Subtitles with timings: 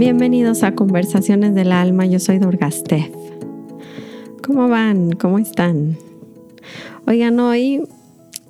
[0.00, 3.10] Bienvenidos a Conversaciones del Alma, yo soy Dorgastef.
[4.42, 5.12] ¿Cómo van?
[5.12, 5.98] ¿Cómo están?
[7.06, 7.82] Oigan, hoy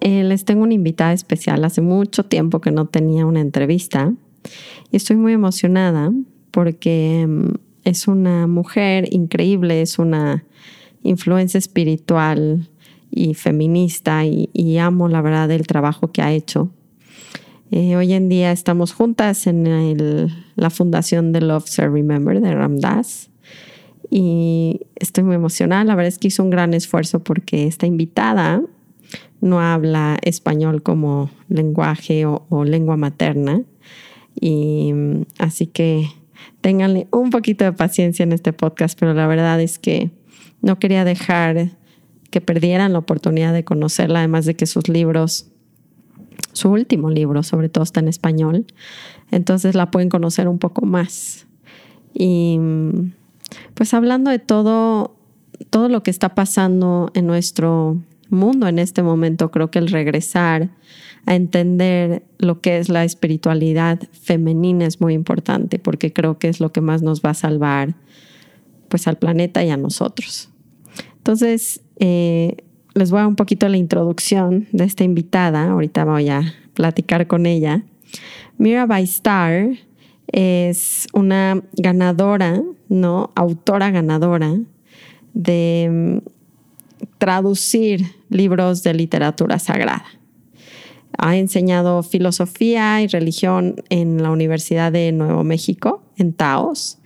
[0.00, 1.64] eh, les tengo una invitada especial.
[1.64, 4.12] Hace mucho tiempo que no tenía una entrevista
[4.92, 6.12] y estoy muy emocionada
[6.52, 10.44] porque mm, es una mujer increíble, es una
[11.02, 12.68] influencia espiritual
[13.10, 16.70] y feminista y, amo la verdad el trabajo que ha hecho.
[17.72, 23.30] Eh, hoy en día estamos juntas en la fundación de Love, Serve, Remember de Ramdas
[24.10, 25.84] y estoy muy emocionada.
[25.84, 28.60] La verdad es que hizo un gran esfuerzo porque esta invitada
[29.40, 33.62] no habla español como lenguaje o, o lengua materna
[34.34, 36.08] y mm, así que
[36.60, 40.10] ténganle un poquito de paciencia en este podcast, pero la verdad es que
[40.60, 41.70] no quería dejar
[42.30, 45.50] que perdieran la oportunidad de conocerla, además de que sus libros,
[46.52, 48.66] su último libro sobre todo está en español,
[49.30, 51.46] entonces la pueden conocer un poco más.
[52.12, 52.58] Y
[53.74, 55.16] pues hablando de todo,
[55.70, 60.70] todo lo que está pasando en nuestro mundo en este momento, creo que el regresar
[61.26, 66.60] a entender lo que es la espiritualidad femenina es muy importante porque creo que es
[66.60, 67.94] lo que más nos va a salvar
[68.88, 70.48] pues al planeta y a nosotros.
[71.18, 72.56] Entonces, eh,
[72.94, 75.70] les voy a un poquito la introducción de esta invitada.
[75.70, 77.82] Ahorita voy a platicar con ella.
[78.58, 79.70] Mirabai Star
[80.32, 83.30] es una ganadora, ¿no?
[83.34, 84.56] Autora ganadora
[85.34, 90.04] de mm, traducir libros de literatura sagrada.
[91.18, 96.98] Ha enseñado filosofía y religión en la Universidad de Nuevo México, en Taos.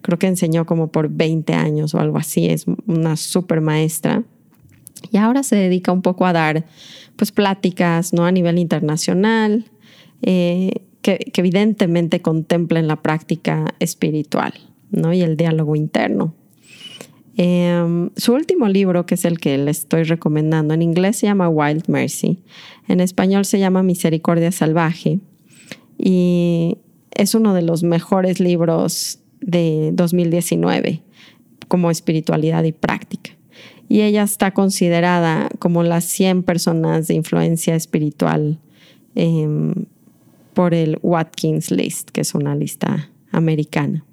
[0.00, 2.46] Creo que enseñó como por 20 años o algo así.
[2.46, 4.22] Es una super maestra.
[5.10, 6.64] Y ahora se dedica un poco a dar
[7.16, 8.24] pues pláticas ¿no?
[8.24, 9.64] a nivel internacional
[10.22, 14.54] eh, que, evidentemente contemplen la práctica espiritual
[14.90, 15.12] ¿no?
[15.12, 16.34] y el diálogo interno.
[17.36, 21.48] Em, su último libro, que es el que le estoy recomendando, en inglés se llama
[21.48, 22.40] Wild Mercy,
[22.88, 25.20] en español se llama Misericordia Salvaje
[25.96, 26.78] y
[27.12, 31.02] es uno de los mejores libros de 2019
[31.68, 33.37] como espiritualidad y práctica
[33.88, 38.58] y ella está considerada como las 100 personas de influencia espiritual
[39.14, 39.86] em,
[40.52, 44.04] por el Watkins List, que es una lista americana.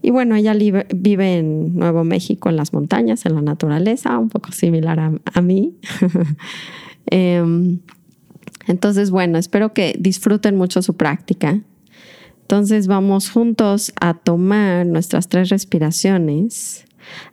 [0.00, 4.52] Y bueno, ella vive en Nuevo México, en las montañas, en la naturaleza, un poco
[4.52, 5.74] similar a, mí.
[7.10, 7.78] Em,
[8.66, 11.62] entonces, bueno, espero que disfruten mucho su práctica.
[12.42, 16.84] Entonces vamos juntos a tomar nuestras tres respiraciones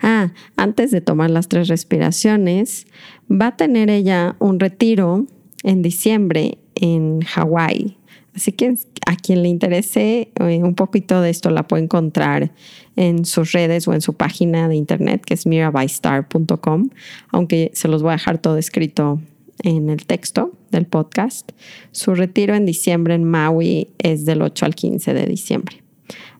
[0.02, 2.88] Ah, antes de tomar las tres respiraciones,
[3.30, 5.26] va a tener ella un retiro
[5.64, 7.98] en diciembre en Hawái.
[8.36, 8.76] Así que
[9.08, 12.52] a quien le interese eh, un poquito de esto la puede encontrar
[12.98, 16.90] en sus redes o en su página de internet que es mirabystar.com,
[17.30, 19.22] aunque se los voy a dejar todo escrito
[19.64, 21.52] en el texto del podcast.
[21.92, 25.82] Su retiro en diciembre en Maui es del 8 al 15 de diciembre.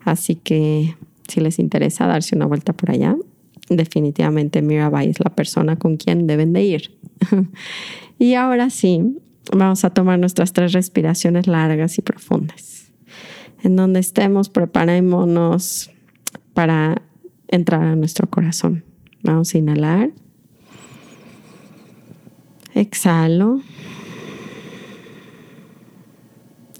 [0.04, 0.96] Así que
[1.28, 3.16] si les interesa darse una vuelta por allá,
[3.70, 6.98] definitivamente Mirabai es la persona con quien deben de ir.
[8.20, 9.18] y ahora sí,
[9.52, 12.92] vamos a tomar nuestras tres respiraciones largas y profundas.
[13.64, 15.92] En donde estemos, preparémonos
[16.54, 17.02] para
[17.48, 18.84] entrar a nuestro corazón.
[19.24, 20.12] Vamos a inhalar.
[22.76, 23.62] Exhalo.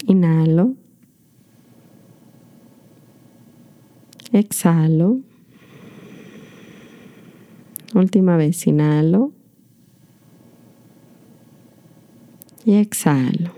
[0.06, 0.74] Inhalo.
[4.32, 5.20] Exhalo.
[7.94, 9.32] Última vez, inhalo.
[12.64, 13.52] Y exhalo.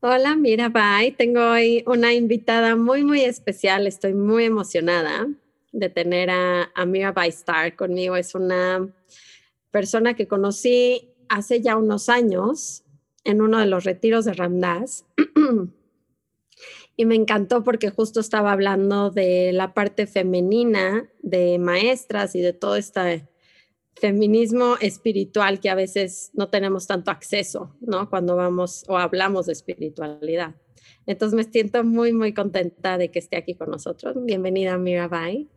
[0.00, 1.12] Hola, mira, bye.
[1.16, 3.86] Tengo hoy una invitada muy, muy especial.
[3.86, 5.28] Estoy muy emocionada
[5.72, 8.16] de tener a, a Mirabai Star conmigo.
[8.16, 8.88] Es una
[9.70, 12.84] persona que conocí hace ya unos años
[13.24, 15.04] en uno de los retiros de Ramdas.
[17.00, 22.52] y me encantó porque justo estaba hablando de la parte femenina de maestras y de
[22.52, 23.28] todo este
[23.94, 28.10] feminismo espiritual que a veces no tenemos tanto acceso, ¿no?
[28.10, 30.56] Cuando vamos o hablamos de espiritualidad.
[31.06, 34.16] Entonces me siento muy, muy contenta de que esté aquí con nosotros.
[34.24, 35.48] Bienvenida, Mirabai.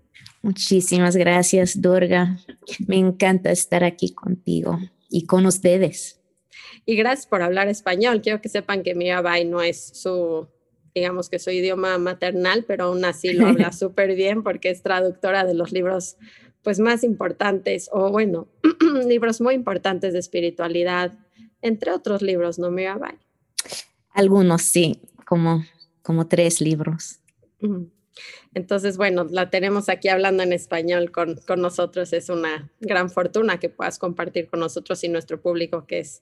[0.44, 2.38] Muchísimas gracias, Durga.
[2.86, 4.78] Me encanta estar aquí contigo
[5.10, 6.22] y con ustedes.
[6.86, 8.22] Y gracias por hablar español.
[8.22, 10.48] Quiero que sepan que Mirabai no es su
[10.94, 15.46] digamos que su idioma maternal, pero aún así lo habla súper bien porque es traductora
[15.46, 16.18] de los libros
[16.64, 18.48] pues más importantes o bueno,
[19.08, 21.18] libros muy importantes de espiritualidad,
[21.62, 23.18] entre otros libros, ¿no, Mirabai?
[24.12, 25.00] Algunos sí.
[25.26, 25.64] como,
[26.04, 27.20] como tres libros.
[28.54, 32.12] Entonces, bueno, la tenemos aquí hablando en español con, con, nosotros.
[32.14, 36.22] Es una gran fortuna que puedas compartir con nosotros y nuestro público que es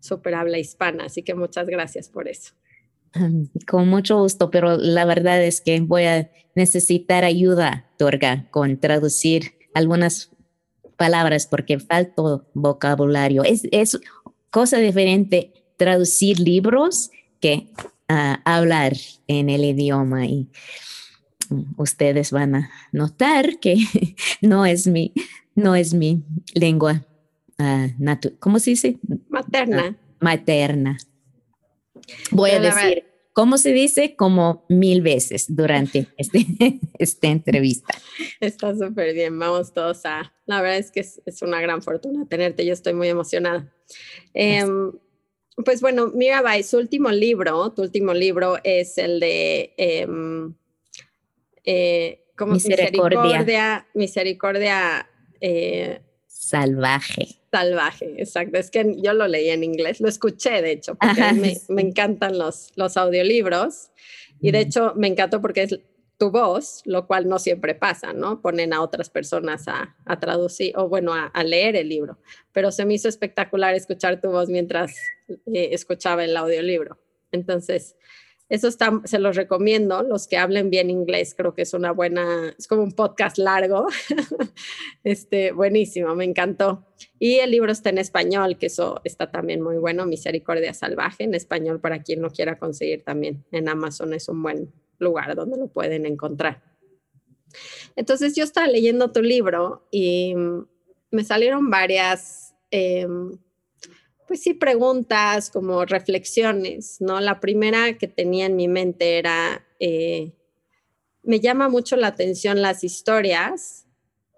[0.00, 1.04] súper habla hispana.
[1.04, 2.54] Así que muchas gracias por eso.
[3.66, 9.54] Con mucho gusto, pero la verdad es que voy a necesitar ayuda, Torga, con traducir
[9.74, 10.30] algunas
[10.96, 13.44] palabras porque falto vocabulario.
[13.44, 13.98] Es, es
[14.50, 17.10] cosa diferente traducir libros
[17.40, 17.68] que
[18.10, 18.94] uh, hablar
[19.28, 20.48] en el idioma y
[21.76, 23.76] ustedes van a notar que
[24.42, 25.12] no es mi,
[25.54, 26.24] no es mi
[26.54, 27.06] lengua,
[27.58, 28.98] uh, ¿cómo se dice?
[29.28, 29.90] Materna.
[29.90, 30.98] Uh, materna.
[32.30, 34.16] Voy a decir, ¿cómo se dice?
[34.16, 36.46] Como mil veces durante este,
[36.98, 37.94] esta entrevista.
[38.40, 42.26] Está súper bien, vamos todos a, la verdad es que es, es, una gran fortuna
[42.26, 43.72] tenerte, yo estoy muy emocionada.
[44.34, 44.64] Eh,
[45.64, 50.06] pues bueno, Mirabai, su último libro, tu último libro es el de eh,
[51.64, 53.20] eh, ¿cómo misericordia.
[53.20, 55.10] Misericordia, misericordia
[55.40, 57.37] eh, salvaje.
[57.50, 58.58] Salvaje, exacto.
[58.58, 62.38] Es que yo lo leí en inglés, lo escuché de hecho, porque me, me, encantan
[62.38, 63.90] los, los audiolibros
[64.40, 65.80] y de hecho me encantó porque es
[66.18, 68.42] tu voz, lo cual no siempre pasa, ¿no?
[68.42, 72.18] Ponen a otras personas a, a traducir o bueno, a, a, leer el libro,
[72.52, 74.96] pero se me hizo espectacular escuchar tu voz mientras
[75.28, 76.98] eh, escuchaba el audiolibro.
[77.30, 77.94] Entonces,
[78.48, 82.54] eso está, se los recomiendo, los que hablen bien inglés, creo que es una buena,
[82.58, 83.86] es como un podcast largo,
[85.04, 86.86] este, buenísimo, me encantó.
[87.18, 91.34] Y el libro está en español, que eso está también muy bueno, Misericordia Salvaje, en
[91.34, 93.44] español para quien lo quiera conseguir también.
[93.52, 96.62] En Amazon es un buen lugar donde lo pueden encontrar.
[97.96, 100.34] Entonces yo estaba leyendo tu libro y
[101.10, 102.54] me salieron varias...
[102.70, 103.06] Eh,
[104.28, 107.18] pues sí, preguntas, como reflexiones, ¿no?
[107.20, 110.32] La primera que tenía en mi mente era, eh,
[111.22, 113.86] me llama mucho la atención las historias,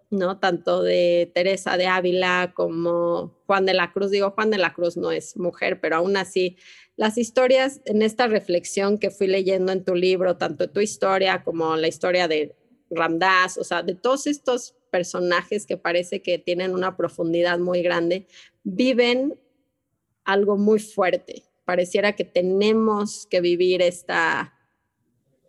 [0.08, 0.38] ¿no?
[0.38, 4.12] Tanto de Teresa de Ávila como Juan de la Cruz.
[4.12, 6.56] Digo, Juan de la Cruz no es mujer, pero aún así,
[6.96, 11.76] las historias en esta reflexión que fui leyendo en tu libro, tanto tu historia como
[11.76, 12.54] la historia de
[12.90, 18.26] Ramdas, o sea, de todos estos personajes que parece que tienen una profundidad muy grande,
[18.62, 19.38] viven
[20.24, 21.44] algo muy fuerte.
[21.64, 24.54] Pareciera que tenemos que vivir esta,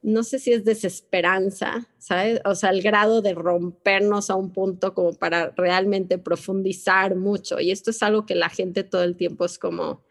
[0.02, 2.42] no sé si es desesperanza, ¿sabes?
[2.46, 7.60] O sea, el grado de rompernos a un punto como para realmente profundizar mucho.
[7.60, 10.04] Y esto es algo que la gente todo el tiempo es como,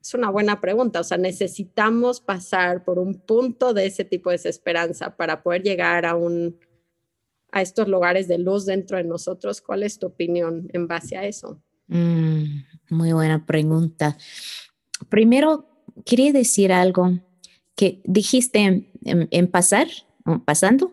[0.00, 1.00] es una buena pregunta.
[1.00, 6.04] O sea, necesitamos pasar por un punto de ese tipo de desesperanza para poder llegar
[6.04, 6.58] a un
[7.54, 9.60] a estos lugares de luz dentro de nosotros.
[9.60, 11.62] ¿Cuál es tu opinión en base a eso?
[11.86, 12.62] Mm,
[12.94, 14.16] muy buena pregunta.
[15.08, 15.66] Primero,
[16.04, 17.18] quería decir algo
[17.76, 19.88] que dijiste en, pasar,
[20.44, 20.92] pasando,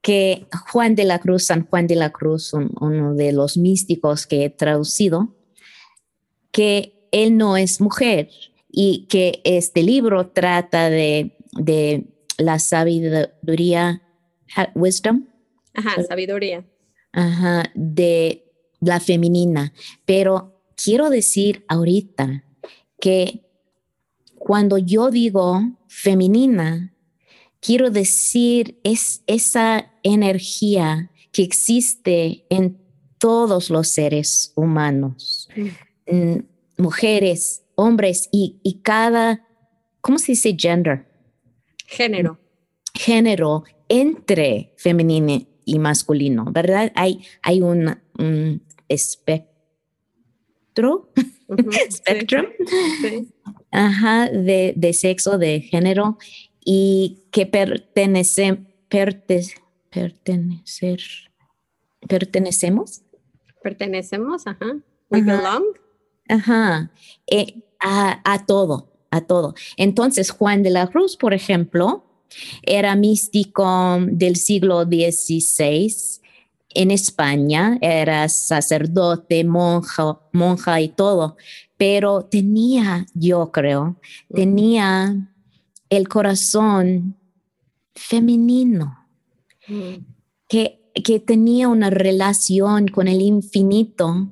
[0.00, 4.44] que Juan de la Cruz, San Juan de la Cruz, uno de los místicos que
[4.44, 5.34] he traducido,
[6.50, 8.30] que él no es mujer
[8.70, 12.06] y que este libro trata de, de
[12.38, 14.02] la sabiduría,
[14.74, 15.26] wisdom.
[15.74, 16.64] Ajá, sabiduría.
[17.12, 18.44] Ajá, de
[18.80, 19.72] la femenina,
[20.04, 22.44] pero quiero decir ahorita
[23.00, 23.44] que
[24.38, 26.94] cuando yo digo femenina,
[27.60, 32.80] quiero decir es esa energía que existe en
[33.18, 35.48] todos los seres humanos,
[36.10, 36.38] mm,
[36.76, 39.46] mujeres, hombres y, y, cada,
[40.00, 41.06] ¿cómo se dice gender?
[41.86, 42.38] Género.
[42.94, 46.90] Género entre femenino y masculino, ¿verdad?
[46.96, 49.51] Hay, hay un, un espectro
[51.90, 52.46] spectrum,
[53.70, 56.18] Ajá, de, de, sexo, de género
[56.64, 61.00] y que pertenece, pertenecer,
[62.06, 63.02] pertenecemos.
[63.62, 64.76] Pertenecemos, ajá.
[65.10, 65.64] We belong.
[66.28, 66.90] Ajá,
[67.26, 69.54] eh, a, a todo, a todo.
[69.76, 72.04] Entonces, Juan de la Cruz, por ejemplo,
[72.62, 76.21] era místico del siglo XVI
[76.74, 81.36] en España, era sacerdote, monja, monja y todo,
[81.76, 84.00] pero tenía, yo creo,
[84.34, 85.28] tenía
[85.88, 87.16] el corazón
[87.94, 89.08] femenino,
[90.48, 94.28] que, que tenía una relación con el infinito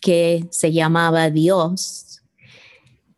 [0.00, 2.22] que se llamaba Dios,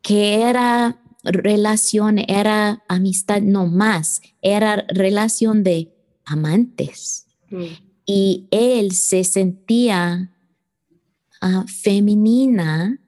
[0.03, 7.27] que era relación, era amistad, no más, era relación de amantes.
[7.51, 10.33] Mm y él se sentía
[11.41, 13.01] uh, femenina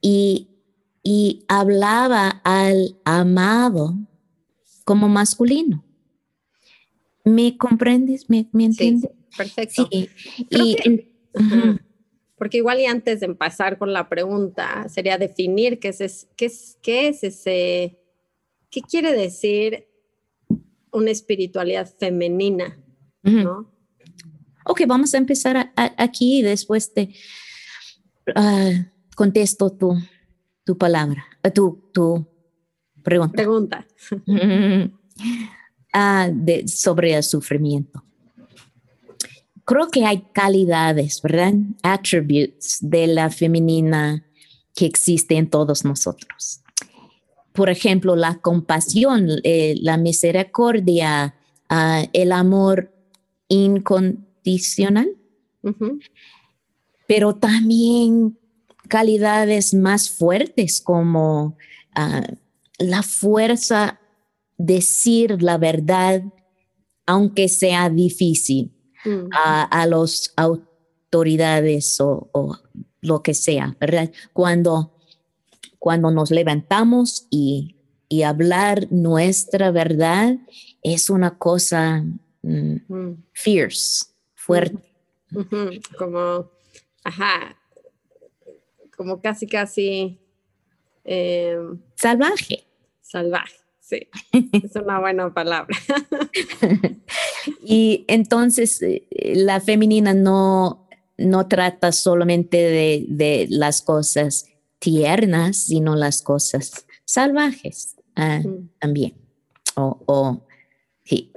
[0.00, 0.48] y,
[1.02, 3.94] y hablaba al amado
[4.84, 5.84] como masculino.
[7.24, 8.28] ¿Me comprendes?
[8.28, 9.10] ¿Me, entiendes?
[9.36, 9.88] perfecto.
[9.90, 10.08] Sí.
[12.36, 16.78] Porque igual y antes de empezar con la pregunta, sería definir qué es, qué es,
[16.82, 18.00] qué es ese,
[18.70, 19.86] qué quiere decir
[20.90, 22.82] una espiritualidad femenina,
[23.22, 23.69] ¿no?
[24.70, 27.12] Ok, vamos a empezar aquí y después te
[28.36, 28.70] ah,
[29.16, 30.00] contesto tu,
[30.64, 32.24] tu palabra, eh, tu, tu
[33.02, 33.34] pregunta.
[33.34, 33.86] Pregunta.
[35.92, 38.04] Ah, de, sobre el sufrimiento.
[39.64, 41.52] Creo que hay calidades, ¿verdad?
[41.82, 44.24] Attributes de la femenina
[44.72, 46.60] que existe en todos nosotros.
[47.52, 51.34] Por ejemplo, la compasión, eh, la misericordia,
[51.68, 52.94] ah, el amor
[54.42, 55.16] incondicional,
[57.06, 58.38] pero también
[58.88, 61.56] calidades más fuertes como
[61.94, 62.26] ah,
[62.78, 64.00] la fuerza
[64.58, 66.22] decir la verdad,
[67.06, 68.72] aunque sea difícil,
[69.04, 69.28] mm.
[69.32, 72.58] a, las autoridades o,
[73.00, 74.10] lo que sea, ¿verdad?
[74.32, 74.94] Cuando,
[75.78, 77.76] cuando nos levantamos y,
[78.26, 80.36] hablar nuestra verdad
[80.82, 82.04] es una cosa
[82.42, 83.24] mm, mm.
[83.32, 84.09] fierce,
[84.50, 84.78] fuerte.
[85.96, 86.50] Como,
[87.04, 87.56] ajá,
[88.96, 90.18] como casi, casi...
[91.04, 92.64] Em, salvaje.
[93.00, 93.56] Salvaje.
[93.80, 94.08] Sí,
[94.52, 95.76] es una buena palabra.
[97.64, 102.56] y entonces eh, la femenina no, no trata solamente
[103.08, 104.46] de, las cosas
[104.78, 108.42] tiernas, sino las cosas salvajes ah,
[108.78, 109.14] también.
[109.76, 110.40] O,
[111.04, 111.32] sí.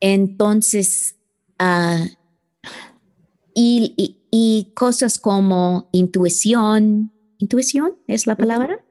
[0.00, 1.17] Entonces,
[1.58, 2.04] ah,
[3.54, 8.84] y, y, cosas como intuición, intuición es la palabra.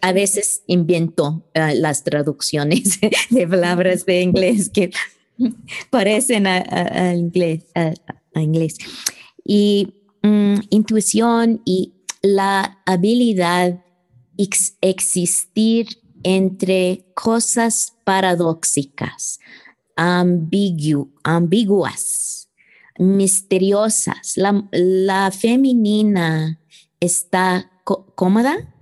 [0.00, 2.98] A veces invento eh, las traducciones
[3.30, 4.90] de palabras de inglés que
[5.90, 8.78] parecen a, inglés, a, inglés.
[9.44, 13.82] Y mm, intuición y la habilidad
[14.80, 15.88] existir
[16.22, 19.38] entre cosas paradójicas,
[21.22, 22.48] ambiguas,
[22.98, 24.36] misteriosas.
[24.36, 26.58] La, femenina
[27.00, 28.74] está cómoda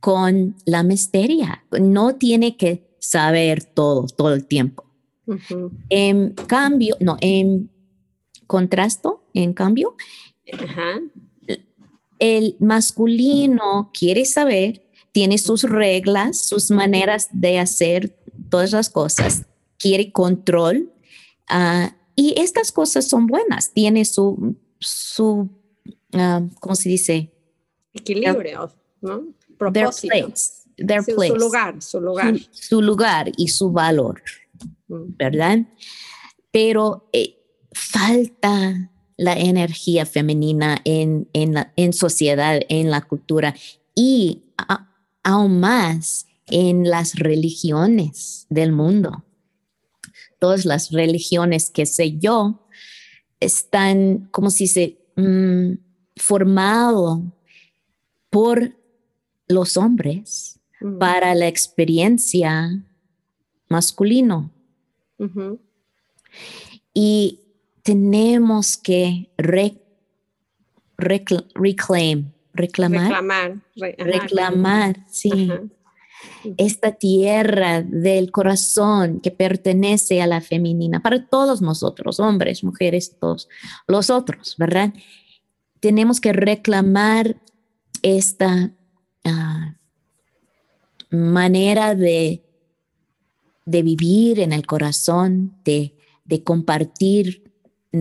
[0.00, 1.64] con la misteria.
[1.80, 4.84] No tiene que saber todo, todo el tiempo.
[5.88, 7.70] En cambio, no, en
[8.46, 9.96] contrasto, en cambio,
[12.18, 14.82] el masculino quiere saber,
[15.12, 18.16] tiene sus reglas, sus maneras de hacer
[18.48, 19.46] todas las cosas,
[19.78, 20.92] quiere control.
[21.48, 25.50] Ah, y estas cosas son buenas, tiene su, su
[26.14, 27.32] uh, ¿cómo se dice?
[27.92, 29.34] Equilibrio, ¿no?
[29.72, 31.28] Their place, their place.
[31.28, 32.34] Su lugar, su lugar.
[32.50, 34.22] Su, lugar y su valor,
[34.88, 35.16] mm.
[35.16, 35.58] ¿verdad?
[36.50, 37.38] Pero eh,
[37.72, 43.54] falta la energía femenina en, en, la, en sociedad, en la cultura
[43.94, 44.42] y
[45.22, 49.24] aún más en las religiones del mundo.
[50.38, 52.66] Todas las religiones que sé yo
[53.40, 55.72] están, como si se, mm,
[56.16, 57.22] formado
[58.30, 58.76] por
[59.48, 60.60] los hombres
[60.98, 62.82] para la experiencia
[63.68, 64.50] masculino.
[66.92, 67.40] Y
[67.82, 69.92] tenemos que reclamar,
[72.52, 73.12] reclamar,
[73.98, 75.50] reclamar, sí.
[76.56, 83.48] Esta tierra del corazón que pertenece a la femenina, para todos nosotros, hombres, mujeres, todos
[83.86, 84.92] los otros, ¿verdad?
[85.80, 87.36] Tenemos que reclamar
[88.02, 88.72] esta
[91.10, 92.44] manera de,
[93.64, 97.45] de vivir en el corazón, de, de compartir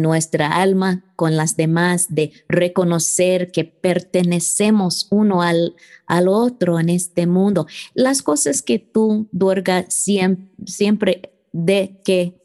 [0.02, 5.76] nuestra alma con las demás, de reconocer que pertenecemos uno al,
[6.08, 7.68] al otro en este mundo.
[7.94, 12.42] Las cosas que tú, Durga, siempre, siempre de que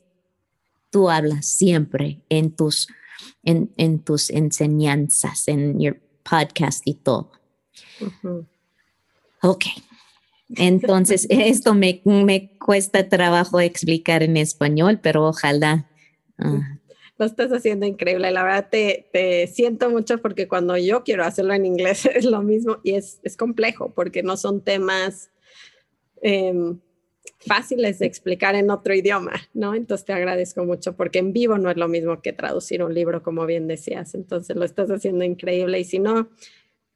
[0.91, 2.89] tú hablas siempre en tus,
[3.43, 7.33] en, en tus enseñanzas, en your podcast y todo.
[9.43, 9.65] Ok.
[10.57, 15.89] Entonces, esto me, me, cuesta trabajo explicar en español, pero ojalá.
[16.39, 16.80] Ah.
[17.21, 18.31] Lo estás haciendo increíble.
[18.31, 22.41] La verdad, te, te, siento mucho porque cuando yo quiero hacerlo en inglés es lo
[22.41, 25.31] mismo y es, es complejo porque no son temas
[26.23, 26.81] em,
[27.41, 29.75] fáciles de explicar en otro idioma, ¿no?
[29.75, 33.23] Entonces te agradezco mucho porque en vivo no es lo mismo que traducir un libro,
[33.23, 34.15] como bien decías.
[34.15, 36.31] Entonces lo estás haciendo increíble y si no,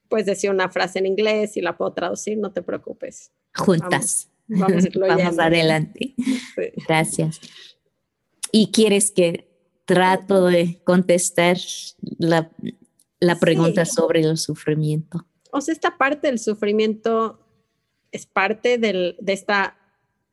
[0.09, 3.31] pues decir una frase en inglés y la puedo traducir, no te preocupes.
[3.55, 4.31] Juntas.
[4.47, 6.15] Vamos, Vamos adelante.
[6.89, 7.43] Gracias.
[8.53, 9.54] ¿Y quieres que
[9.85, 11.57] trato de contestar
[12.19, 12.51] la,
[13.41, 15.27] pregunta sobre el sufrimiento?
[15.51, 17.41] O sea, esta parte del sufrimiento
[18.13, 19.77] es parte de esta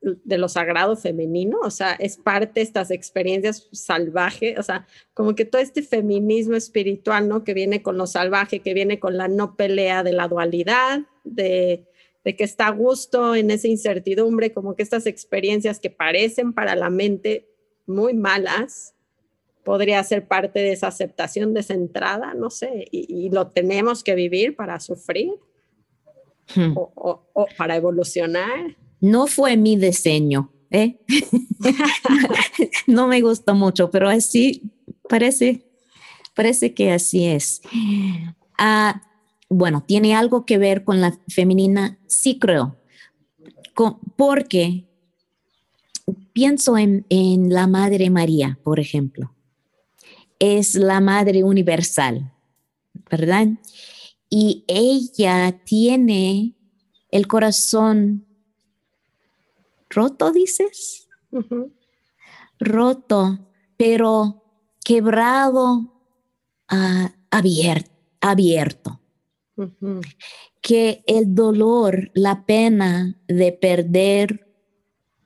[0.02, 5.36] de lo sagrado femenino, o sea, es parte de estas experiencias salvajes, o sea, como
[5.36, 7.44] que todo este feminismo espiritual, ¿no?
[7.44, 11.86] Que viene con lo salvaje, que viene con la no pelea de la dualidad, de,
[12.24, 16.76] de que está a gusto en esa incertidumbre, como que estas experiencias que parecen para
[16.76, 17.48] la mente
[17.86, 18.96] muy malas,
[19.64, 24.80] podría ser parte de esa aceptación descentrada, no sé, y, lo tenemos que vivir para
[24.80, 25.32] sufrir
[26.56, 26.74] hmm.
[26.76, 26.92] o,
[27.34, 28.78] o para evolucionar.
[29.00, 31.00] No fue mi diseño, ¿eh?
[32.88, 34.72] no me gustó mucho, pero así
[35.08, 35.66] parece,
[36.34, 37.62] parece que así es.
[38.58, 39.02] Ah,
[39.50, 42.78] bueno, tiene algo que ver con la femenina, sí creo,
[44.16, 44.88] porque
[46.34, 49.34] pienso en, en la Madre María, por ejemplo.
[50.44, 52.34] Es la Madre Universal,
[53.12, 53.48] ¿verdad?
[54.28, 56.56] Y ella tiene
[57.12, 58.26] el corazón
[59.88, 61.08] roto, dices.
[62.60, 63.40] Roto,
[63.78, 64.44] pero
[64.84, 65.94] quebrado,
[66.70, 69.00] ah, abierto.
[70.60, 74.48] Que el dolor, la pena de perder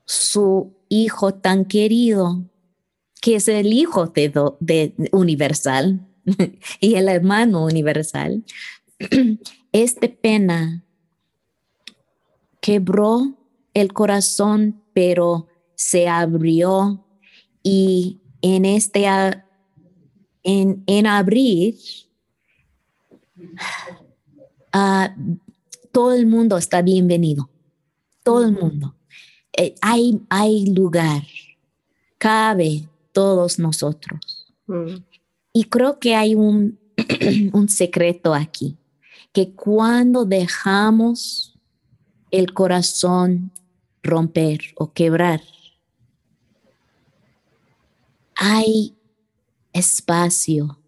[0.04, 2.50] su hijo tan querido,
[3.22, 6.06] que es el hijo de, universal
[6.80, 8.44] y el hermano universal,
[9.72, 10.84] este pena
[12.62, 13.38] quebró
[13.74, 17.06] el corazón, pero se abrió
[17.62, 19.06] y en este,
[20.44, 21.76] en, en abrir,
[25.92, 27.50] todo el mundo está bienvenido,
[28.24, 28.96] todo el mundo.
[29.58, 31.24] Eh, hay, hay lugar,
[32.18, 34.54] cabe todos nosotros.
[34.68, 34.98] Mm.
[35.54, 36.78] Y creo que hay un,
[37.54, 38.78] un secreto aquí,
[39.32, 41.58] que cuando dejamos
[42.30, 43.52] el corazón
[44.04, 45.42] romper o quebrar.
[48.36, 48.96] Hay
[49.74, 50.80] espacio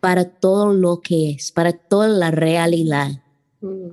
[0.00, 3.22] para todo lo que es, para toda la realidad.
[3.60, 3.92] Mm.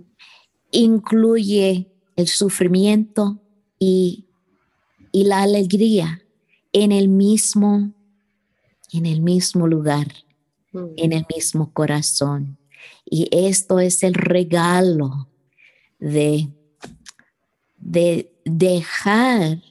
[0.71, 3.39] Incluye el sufrimiento
[3.79, 4.23] y,
[5.13, 6.21] la alegría
[6.83, 7.93] en el mismo,
[8.91, 10.07] en el mismo lugar,
[10.71, 10.85] mm.
[10.97, 12.57] en el mismo corazón.
[13.05, 15.29] Y esto es el regalo
[15.99, 16.49] de
[17.87, 19.61] de dejar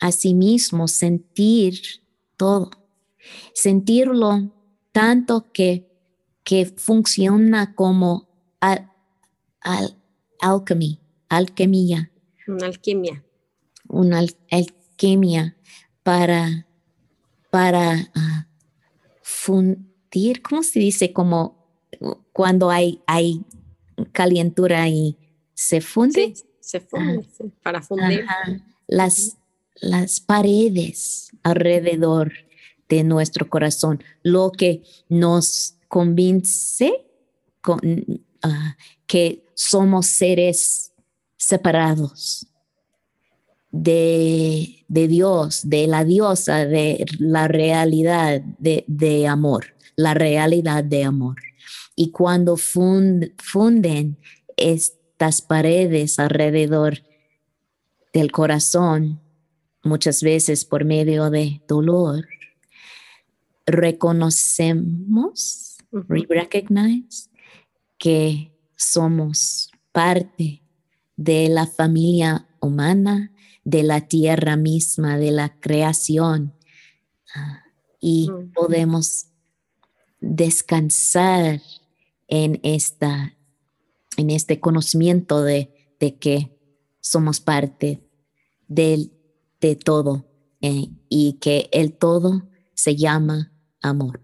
[0.00, 1.80] a sí mismo sentir
[2.36, 2.70] todo,
[3.54, 4.52] sentirlo
[4.92, 5.88] tanto que,
[6.42, 8.28] que funciona como
[8.60, 8.90] al,
[10.40, 10.98] alquimia,
[11.28, 12.10] alquimia.
[12.46, 13.24] Una alquimia.
[13.88, 14.18] Una
[14.50, 15.56] alquimia
[16.08, 16.66] para,
[17.50, 18.46] para ah,
[19.20, 21.12] fundir, ¿cómo se dice?
[21.12, 21.68] Como
[22.32, 23.42] cuando hay, hay
[24.12, 25.18] calentura y
[25.52, 27.28] se funde se funde
[27.62, 28.24] para fundir.
[28.86, 29.36] Las,
[29.82, 32.32] las paredes alrededor
[32.88, 37.04] de nuestro corazón, lo que nos convence
[38.44, 40.94] ah, que somos seres
[41.36, 42.46] separados
[43.70, 51.36] de, Dios, de la diosa, de la realidad de, amor, la realidad de amor.
[51.94, 54.16] Y cuando funden
[54.56, 57.02] este estas paredes alrededor
[58.12, 59.20] del corazón,
[59.82, 62.24] muchas veces por medio de dolor,
[63.66, 67.30] reconocemos, recognize
[67.98, 70.62] que somos parte
[71.16, 73.32] de la familia humana,
[73.68, 76.54] de la tierra misma, de la creación,
[77.34, 77.62] ah,
[78.00, 79.26] y podemos
[80.20, 81.60] descansar
[82.28, 83.34] en esta
[84.16, 85.70] en este conocimiento de,
[86.20, 86.58] que
[87.00, 88.02] somos parte
[88.66, 89.12] del,
[89.60, 90.26] de todo
[90.60, 94.20] eh, y que el todo se llama amor.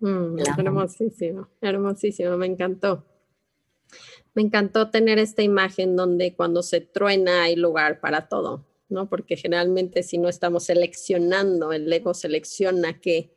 [0.00, 3.04] Mm, hermosísimo, hermosísimo, me encantó.
[4.34, 9.08] Me encantó tener esta imagen donde cuando se truena hay lugar para todo, ¿no?
[9.08, 13.30] Porque generalmente si no estamos seleccionando, el ego selecciona qué,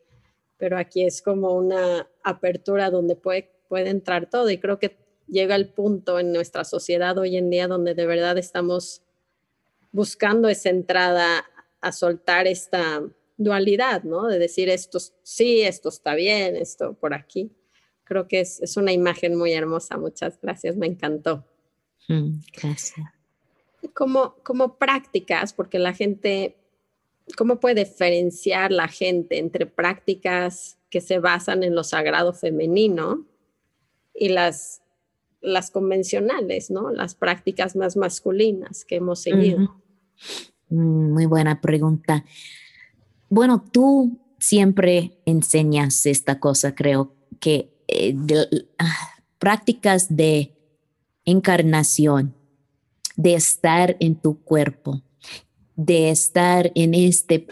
[0.57, 5.55] pero aquí es como una apertura donde puede, puede entrar todo y creo que llega
[5.55, 9.03] el punto en nuestra sociedad hoy en día donde de verdad estamos
[9.91, 11.45] buscando esa entrada
[11.81, 13.03] a soltar esta
[13.37, 14.27] dualidad, ¿no?
[14.27, 17.51] De decir esto sí, esto está bien, esto por aquí.
[18.07, 19.97] Creo que es, una imagen muy hermosa.
[19.97, 21.45] Muchas gracias, me encantó.
[22.07, 23.05] Mm, gracias.
[23.93, 26.57] como, como prácticas, porque la gente,
[27.37, 33.25] ¿cómo puede diferenciar la gente entre prácticas que se basan en lo sagrado femenino
[34.13, 34.81] y las,
[35.41, 36.91] las convencionales, ¿no?
[36.91, 39.81] Las prácticas más masculinas que hemos seguido.
[40.69, 42.23] Mm, muy buena pregunta.
[43.29, 48.15] Bueno, tú siempre enseñas esta cosa, creo que eh,
[48.79, 50.53] ah, prácticas de
[51.25, 52.35] encarnación,
[53.15, 55.01] de estar en tu cuerpo,
[55.75, 57.47] de estar en este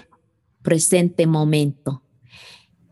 [0.61, 2.01] presente momento.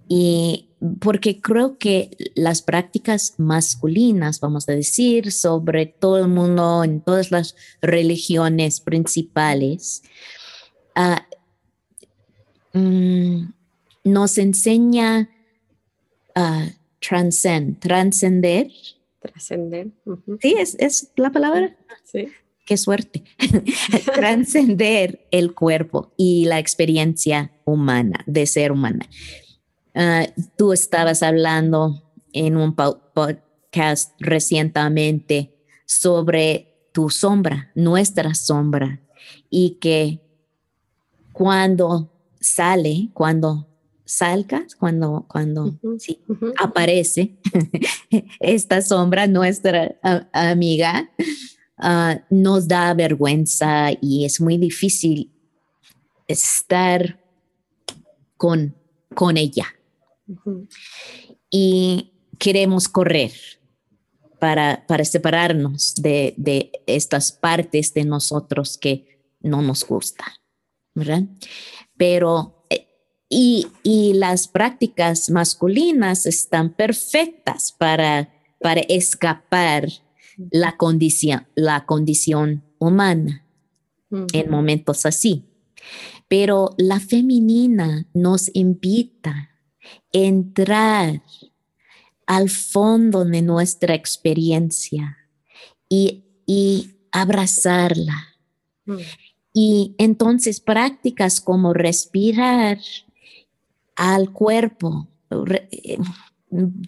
[0.08, 7.02] Y porque creo que las prácticas masculinas, vamos a decir, sobre todo el mundo, en
[7.02, 10.04] todas las religiones principales,
[10.96, 11.26] ah,
[12.74, 13.46] mm,
[14.04, 15.30] nos enseña
[17.12, 18.68] a trascender.
[19.20, 19.88] Trascender.
[20.42, 21.76] Sí, es, es, la palabra.
[22.04, 22.28] Sí.
[22.66, 23.24] Qué suerte.
[24.16, 29.08] trascender el cuerpo y la experiencia humana, de ser humana.
[29.96, 35.54] Ah, tú estabas hablando en un podcast recientemente
[35.86, 39.02] sobre tu sombra, nuestra sombra,
[39.50, 40.22] y que
[41.32, 43.68] cuando sale, cuando
[44.16, 45.78] salgas, cuando, cuando
[46.58, 47.38] aparece
[48.40, 49.96] esta sombra, nuestra
[50.32, 51.10] amiga,
[51.78, 55.32] ah, nos da vergüenza y es muy difícil
[56.28, 57.20] estar
[58.38, 58.76] con,
[59.16, 59.68] con ella.
[61.50, 63.32] Y queremos correr
[64.40, 70.30] para, para separarnos de, de estas partes de nosotros que no nos gustan,
[70.96, 71.24] ¿verdad?
[71.98, 72.63] Pero
[73.34, 79.90] y, las prácticas masculinas están perfectas para, para escapar
[80.52, 83.46] la condición, la condición humana
[84.10, 85.46] en momentos así.
[86.28, 89.50] Pero la femenina nos invita a
[90.12, 91.22] entrar
[92.26, 95.18] al fondo de nuestra experiencia
[95.90, 96.20] y,
[97.12, 98.36] abrazarla.
[99.54, 102.80] Y entonces prácticas como respirar,
[103.96, 105.08] al cuerpo.
[105.72, 105.98] Eh,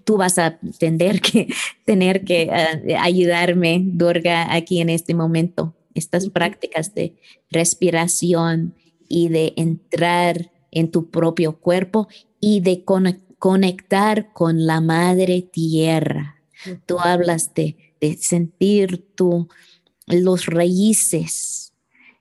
[0.04, 1.48] tú vas a tener que,
[1.86, 2.44] tener que
[2.88, 5.76] eh, ayudarme, Durga, aquí en este momento.
[5.94, 7.16] Estas prácticas de
[7.50, 8.76] respiración
[9.08, 12.10] y de entrar en tu propio cuerpo
[12.42, 12.84] y de
[13.40, 16.42] conectar con la madre tierra.
[16.86, 19.48] Tú hablas de, de sentir tu,
[20.08, 21.65] los raíces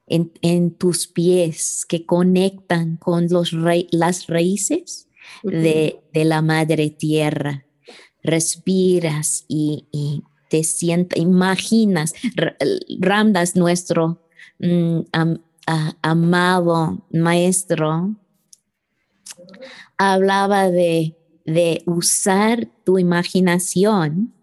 [0.07, 3.53] en, tus pies que conectan con los
[3.91, 5.09] las raíces
[5.43, 7.65] de, la madre tierra.
[8.23, 12.13] Respiras y, te sientas, imaginas,
[13.01, 14.23] Ramdas, nuestro
[14.59, 15.01] mm,
[16.03, 18.15] amado maestro,
[19.97, 24.35] hablaba de, de usar tu imaginación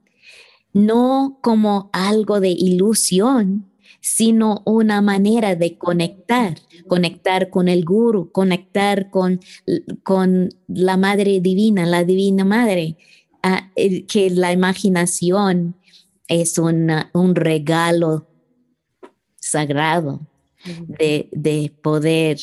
[0.74, 3.71] no como algo de ilusión,
[4.02, 9.40] sino una manera de conectar, conectar con el guru, conectar con,
[10.04, 12.98] con la Madre Divina, la Divina Madre,
[13.44, 15.76] ah, que la imaginación
[16.28, 18.28] es un regalo
[19.36, 20.22] sagrado
[20.88, 22.40] de, poder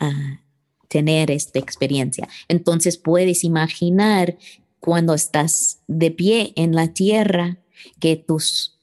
[0.00, 0.40] ah,
[0.88, 2.28] tener esta experiencia.
[2.48, 4.36] Entonces puedes imaginar
[4.78, 7.58] cuando estás de pie en la tierra
[7.98, 8.74] que tus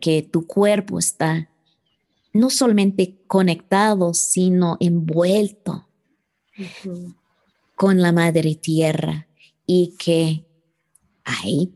[0.00, 1.49] que tu cuerpo está
[2.32, 5.88] no solamente conectado, sino envuelto
[7.74, 9.26] con la madre tierra
[9.66, 10.44] y que
[11.24, 11.72] hay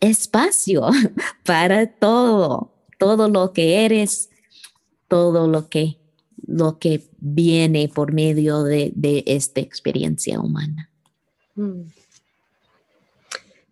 [0.00, 0.88] espacio
[1.44, 4.30] para todo, todo lo que eres,
[5.08, 5.98] todo lo que,
[6.46, 8.92] lo que viene por medio de,
[9.26, 10.90] esta experiencia humana.
[11.54, 11.82] Mm.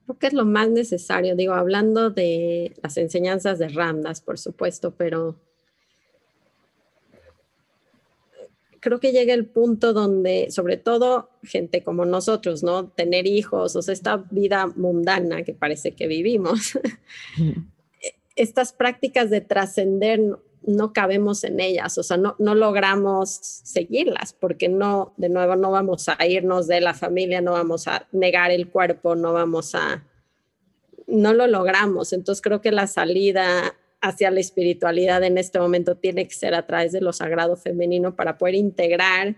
[0.04, 4.94] Creo que es lo más necesario, digo, hablando de las enseñanzas de Ramdas, por supuesto,
[4.96, 5.36] pero
[8.86, 12.86] creo que llega el punto donde, sobre todo gente como nosotros, ¿no?
[12.86, 16.78] Tener hijos, o sea, esta vida mundana que parece que vivimos,
[18.36, 20.20] estas prácticas de trascender
[20.62, 23.30] no cabemos en ellas, o sea, no, no logramos
[23.64, 28.06] seguirlas porque no, de nuevo, no vamos a irnos de la familia, no vamos a
[28.12, 30.04] negar el cuerpo, no vamos a,
[31.08, 32.12] no lo logramos.
[32.12, 36.66] Entonces creo que la salida hacia la espiritualidad en este momento tiene que ser a
[36.66, 39.36] través de lo sagrado femenino para poder integrar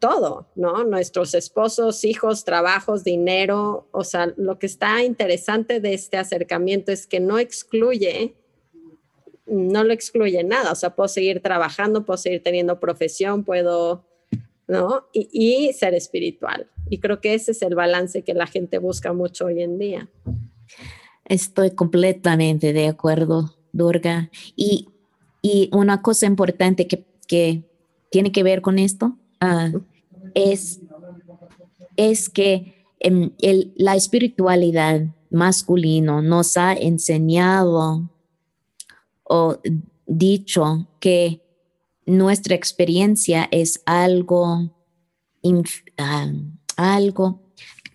[0.00, 0.84] todo, ¿no?
[0.84, 7.06] Nuestros esposos, hijos, trabajos, dinero, o sea, lo que está interesante de este acercamiento es
[7.06, 8.36] que no excluye
[9.46, 14.06] no lo excluye nada, o sea, puedo seguir trabajando, puedo seguir teniendo profesión, puedo,
[14.66, 15.06] ¿no?
[15.12, 16.70] Y, y ser espiritual.
[16.88, 20.08] Y creo que ese es el balance que la gente busca mucho hoy en día.
[21.24, 24.30] Estoy completamente de acuerdo, Durga.
[24.56, 24.88] Y,
[25.42, 27.64] y una cosa importante que, que,
[28.10, 29.80] tiene que ver con esto uh,
[30.34, 30.80] es,
[31.96, 38.08] es que el, la espiritualidad masculino nos ha enseñado
[39.24, 39.58] o
[40.06, 41.42] dicho que
[42.06, 44.70] nuestra experiencia es algo,
[45.42, 45.62] uh,
[46.76, 47.42] algo,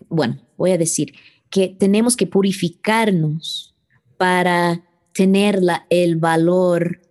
[0.08, 1.14] bueno, voy a decir,
[1.50, 3.74] que tenemos que purificarnos
[4.16, 7.02] para tener la, el valor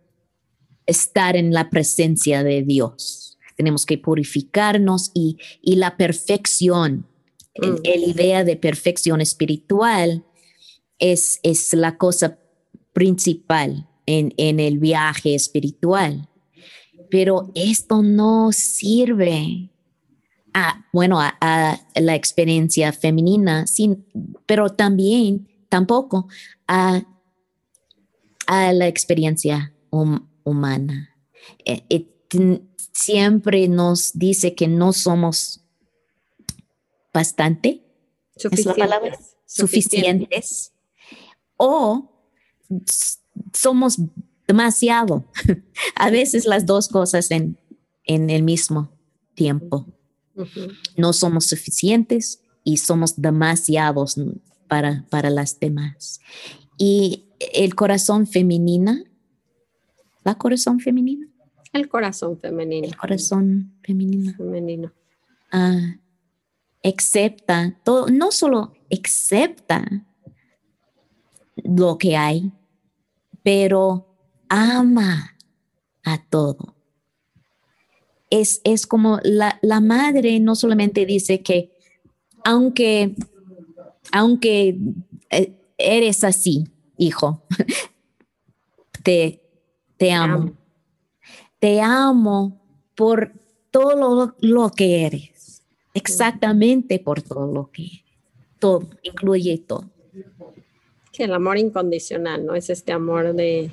[0.86, 3.38] estar en la presencia de Dios.
[3.58, 7.06] Tenemos que purificarnos y, y la perfección,
[7.58, 7.84] mm.
[7.84, 10.24] la idea de perfección espiritual
[10.98, 12.40] es, es la cosa
[12.94, 16.30] principal en, en el viaje espiritual.
[17.12, 19.70] Pero esto no sirve
[20.54, 24.06] a, bueno, a, la experiencia femenina, sin,
[24.46, 26.28] pero también, tampoco
[26.68, 27.04] a,
[28.48, 31.16] a la experiencia humana.
[31.66, 32.08] Eh, eh,
[32.92, 35.62] siempre nos dice que no somos
[37.14, 37.84] bastante,
[38.36, 40.74] suficientes, suficientes
[41.58, 42.10] o
[43.54, 43.98] somos
[44.48, 45.26] demasiado.
[45.96, 47.58] a veces las dos cosas en,
[48.04, 48.92] en el mismo
[49.36, 49.86] tiempo.
[50.96, 54.20] No somos suficientes y somos demasiados
[54.68, 56.20] para, para las demás.
[56.78, 59.04] Y el corazón femenina,
[60.24, 61.28] la corazón femenina.
[61.74, 62.88] El corazón femenino.
[62.88, 64.34] El corazón femenino.
[64.36, 64.94] Femenino.
[65.52, 65.98] Ah,
[66.84, 70.06] acepta todo, no solo acepta
[71.56, 72.52] lo que hay,
[73.44, 74.16] pero
[74.48, 75.36] ama
[76.04, 76.79] a todo
[78.30, 81.72] es, es como la, la, madre no solamente dice que
[82.44, 83.16] aunque,
[84.12, 84.78] aunque
[85.30, 87.44] eh, eres así, hijo,
[89.04, 89.42] te,
[89.98, 90.54] te amo.
[91.60, 92.62] Te amo
[92.96, 93.34] por
[93.72, 95.64] todo lo, lo que eres,
[95.94, 98.04] exactamente por todo lo que eres.
[98.60, 99.90] Todo, incluye todo.
[101.12, 102.56] Que el amor incondicional, ¿no?
[102.56, 103.72] Es este amor de,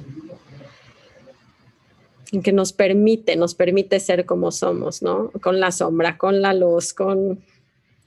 [2.43, 5.31] que nos permite, nos permite ser como somos, ¿no?
[5.43, 7.41] Con la sombra, con la luz, con,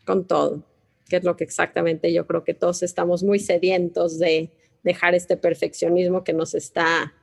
[0.05, 0.63] con todo,
[1.08, 4.51] que es lo que exactamente yo creo que todos estamos muy sedientos de
[4.84, 7.13] dejar este perfeccionismo que nos está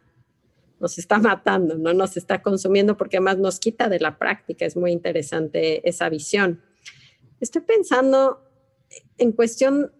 [0.78, 4.66] nos está matando, no nos está consumiendo porque además nos quita de la práctica.
[4.66, 6.62] Es muy interesante esa visión.
[7.40, 8.42] Estoy pensando
[9.18, 9.92] en cuestión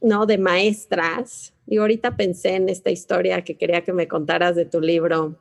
[0.00, 4.66] no de maestras y ahorita pensé en esta historia que quería que me contaras de
[4.66, 5.40] tu libro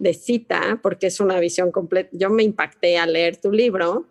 [0.00, 2.08] de cita, porque es una visión completa.
[2.12, 4.06] Yo me impacté al leer tu libro,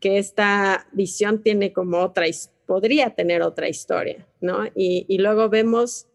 [0.00, 2.24] que esta visión tiene como otra,
[2.66, 4.64] podría tener otra historia, ¿no?
[4.74, 6.06] Y, luego vemos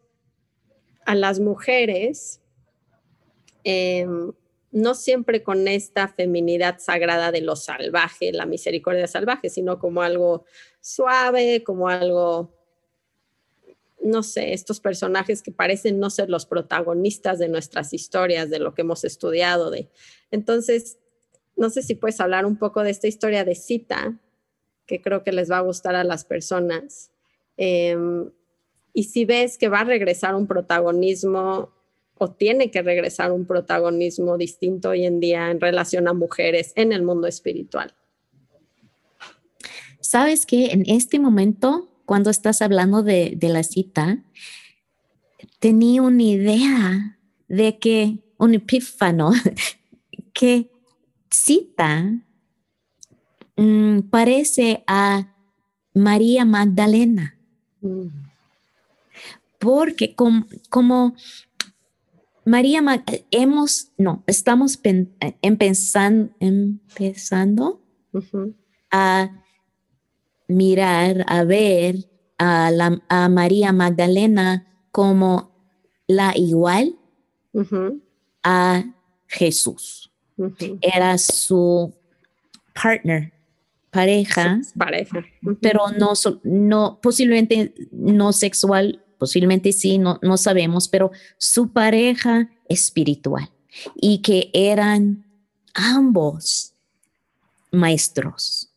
[1.05, 2.41] a las mujeres,
[3.63, 4.33] em,
[4.71, 10.45] no siempre con esta feminidad sagrada de lo salvaje, la misericordia salvaje, sino como algo
[10.81, 12.54] suave, como algo
[14.05, 18.73] no sé, estos personajes que parecen no ser los protagonistas de nuestras historias, de lo
[18.73, 19.71] que hemos estudiado.
[19.71, 19.89] De.
[20.31, 20.97] Entonces,
[21.55, 24.19] no sé si puedes hablar un poco de esta historia de cita,
[24.85, 27.11] que creo que les va a gustar a las personas.
[27.57, 28.29] Em,
[28.93, 31.73] y si ves que va a regresar un protagonismo
[32.17, 36.93] o tiene que regresar un protagonismo distinto hoy en día en relación a mujeres en
[36.93, 37.93] el mundo espiritual.
[39.99, 44.23] Sabes que en este momento cuando estás hablando de, la cita,
[45.59, 49.31] tenía una idea de que, un epífano,
[50.33, 50.69] que
[51.29, 52.21] cita
[53.55, 55.35] mm, parece a
[55.93, 57.37] María Magdalena.
[59.59, 61.15] Porque como,
[62.45, 62.81] María,
[63.31, 64.79] hemos, no, estamos
[65.41, 67.81] empezando, empezando
[68.91, 69.44] a
[70.47, 75.51] mirar, a ver a, la, a María Magdalena como
[76.07, 76.95] la igual
[78.43, 78.83] a
[79.27, 80.11] Jesús.
[80.81, 81.93] Era su
[82.73, 83.33] partner,
[83.89, 85.25] pareja, pareja.
[85.61, 93.49] pero no, no, posiblemente no sexual, posiblemente sí, no, no sabemos, pero su pareja espiritual.
[93.95, 95.25] Y que eran
[95.73, 96.73] ambos
[97.71, 98.74] maestros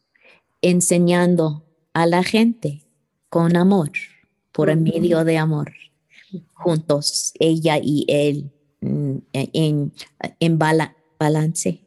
[0.63, 2.85] enseñando a la gente
[3.29, 3.93] con amor,
[4.53, 5.73] por el medio de amor.
[6.53, 9.93] juntos, ella y él, mm, en,
[10.41, 10.59] en
[11.19, 11.81] balance.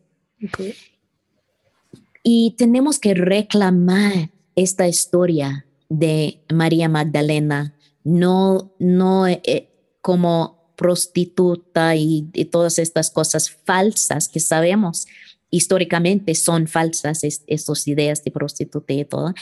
[2.24, 9.70] Y tenemos que reclamar esta historia de María Magdalena, no, no eh,
[10.02, 15.06] como prostituta y, todas estas cosas falsas que sabemos
[15.52, 19.34] históricamente son falsas, estas ideas de prostituta y todo.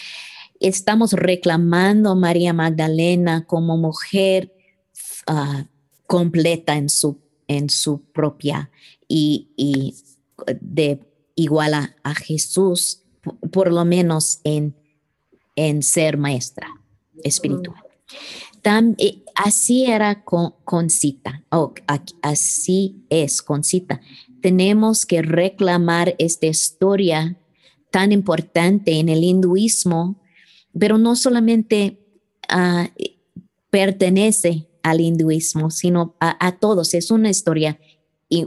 [0.59, 4.53] Estamos reclamando a María Magdalena como mujer
[5.27, 5.67] ah,
[6.07, 8.69] completa en su, en su propia
[9.07, 9.95] y, y
[10.59, 10.99] de
[11.35, 13.03] igual a, Jesús,
[13.51, 14.75] por, lo menos en,
[15.55, 16.67] en ser maestra
[17.23, 17.81] espiritual.
[18.97, 21.73] Eh, así era con, con Cita, o
[22.21, 24.01] así es con Cita.
[24.41, 27.37] Tenemos que reclamar esta historia
[27.91, 30.21] tan importante en el hinduismo,
[30.77, 31.99] pero no solamente
[32.47, 32.89] ah,
[33.69, 36.93] pertenece al hinduismo, sino a, todos.
[36.93, 37.79] Es una historia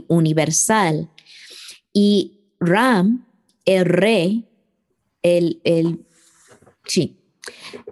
[0.07, 1.09] universal.
[1.93, 3.27] Y Ram,
[3.65, 4.49] el rey,
[5.21, 6.05] el, el
[6.85, 7.19] sí,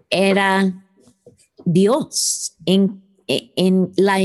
[0.10, 0.86] era
[1.66, 4.20] Dios en, en la,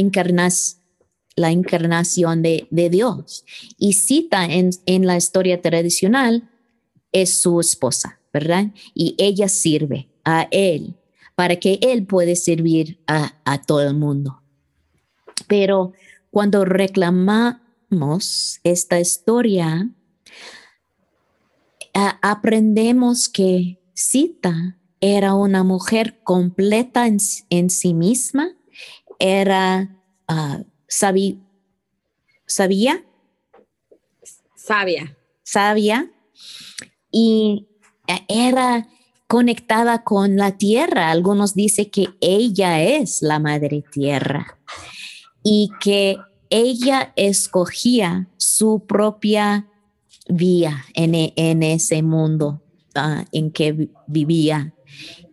[1.36, 3.44] la encarnación de, Dios.
[3.78, 6.50] Y cita en, en la historia tradicional
[7.12, 8.72] es su esposa, ¿verdad?
[8.94, 10.96] Y ella sirve a él
[11.34, 14.42] para que él pueda servir a, a todo el mundo.
[15.46, 15.92] Pero
[16.30, 17.60] cuando reclamamos
[18.64, 19.90] esta historia,
[22.22, 28.50] aprendemos que Cita era una mujer completa en, sí misma,
[29.18, 29.96] era
[30.28, 31.36] uh, sabía,
[32.46, 33.04] sabia,
[35.42, 36.10] sabia.
[37.10, 37.66] Y
[38.28, 38.88] era
[39.26, 41.10] conectada con la tierra.
[41.10, 44.58] Algunos dicen que ella es la madre tierra
[45.42, 46.18] y que
[46.50, 49.68] ella escogía su propia
[50.28, 52.62] vía en, en ese mundo
[52.96, 54.74] uh, en que vivía.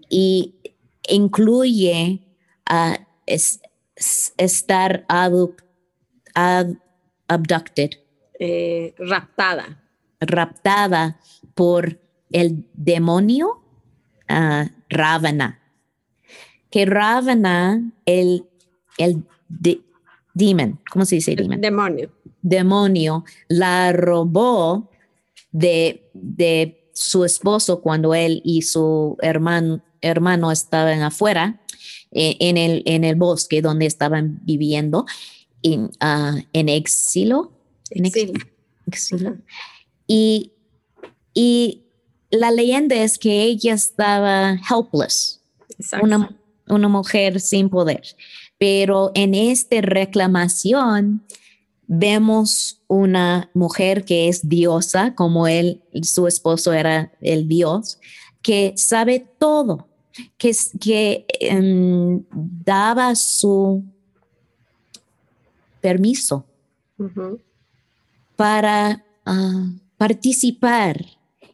[0.10, 0.56] Y
[1.10, 2.28] incluye
[2.70, 3.60] uh, es,
[3.96, 5.06] estar
[7.28, 7.92] abducted.
[8.40, 9.84] Eh, raptada.
[10.20, 11.20] Raptada
[11.54, 12.00] por
[12.32, 13.64] el demonio
[14.30, 15.60] uh, Ravana.
[16.70, 18.50] Que Ravana, el,
[18.98, 19.24] el
[20.34, 21.36] demon, ¿cómo se dice?
[21.36, 21.62] Demon?
[21.62, 22.12] Demonio.
[22.42, 24.90] Demonio la robó
[25.52, 31.62] de, de su esposo cuando él y su hermano, hermano estaban afuera
[32.14, 35.06] eh, en, el, en el bosque donde estaban viviendo
[35.62, 37.52] en, uh, en exilio.
[37.90, 39.38] En exilio.
[40.08, 40.52] Y,
[41.34, 41.84] y
[42.30, 45.42] la leyenda es que ella estaba helpless,
[46.02, 46.36] una,
[46.68, 48.04] una mujer sin poder.
[48.58, 51.24] Pero en esta reclamación,
[51.88, 58.00] vemos una mujer que es diosa, como él, su esposo era el dios,
[58.42, 59.88] que sabe todo,
[60.38, 63.84] que, que em, daba su
[65.82, 66.46] permiso
[68.36, 71.06] para ah, participar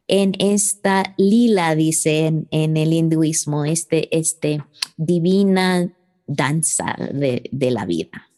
[0.07, 4.63] en esta lila, dice en, el hinduismo, este, este
[4.97, 5.91] divina
[6.27, 8.29] danza de, de la vida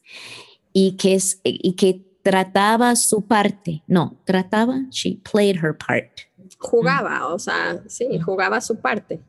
[0.73, 3.83] y que, y que trataba su parte.
[3.87, 6.09] No, trataba, she played her part.
[6.57, 9.19] Jugaba, o sea, sí, jugaba su parte.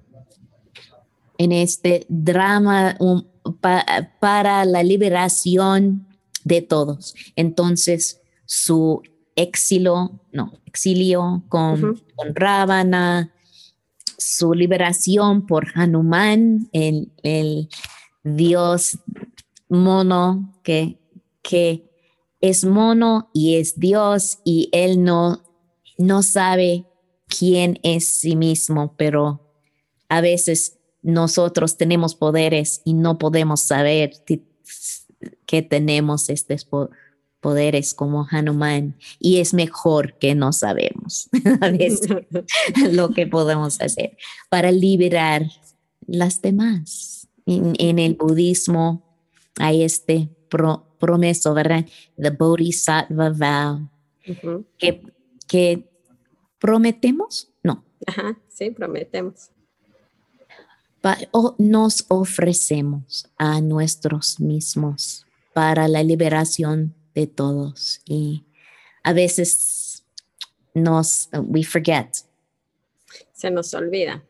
[1.38, 2.97] En este drama
[4.21, 6.07] para la liberación
[6.45, 7.14] de todos.
[7.37, 9.03] Entonces, su
[9.35, 13.33] exilio, no, exilio con, con Ravana,
[14.18, 17.68] su liberación por Hanuman, el, el
[18.23, 18.99] dios
[19.68, 20.98] mono que
[21.42, 21.90] que
[22.40, 25.42] es mono y es Dios y él no,
[25.98, 26.87] no sabe
[27.29, 29.54] quién es sí mismo, pero
[30.09, 34.13] a veces nosotros tenemos poderes y no podemos saber
[35.46, 36.67] que tenemos estos
[37.42, 41.29] poderes como Hanuman y es mejor que no sabemos
[41.61, 42.09] a veces
[42.92, 44.17] lo que podemos hacer
[44.48, 45.46] para liberar
[46.07, 47.29] las demás.
[47.44, 49.03] En, el budismo
[49.59, 50.31] hay este
[50.98, 51.85] promeso, ¿verdad?
[52.17, 53.88] The Bodhisattva vow.
[54.79, 55.03] que,
[55.48, 55.90] que
[56.61, 57.85] prometemos, no.
[58.07, 59.50] Ajá, sí, prometemos.
[61.59, 68.00] Nos ofrecemos a nuestros mismos para la liberación de todos.
[68.05, 68.44] Y
[69.03, 70.05] a veces
[70.75, 72.09] nos, we forget.
[73.33, 74.23] Se nos olvida.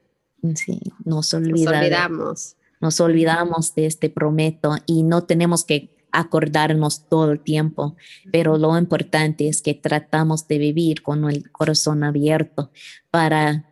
[0.54, 1.70] Sí, nos olvida.
[1.70, 7.96] Nos olvidamos nos olvidamos de este prometo y no tenemos que acordarnos todo el tiempo,
[8.32, 12.70] pero lo importante es que tratamos de vivir con el corazón abierto
[13.10, 13.71] para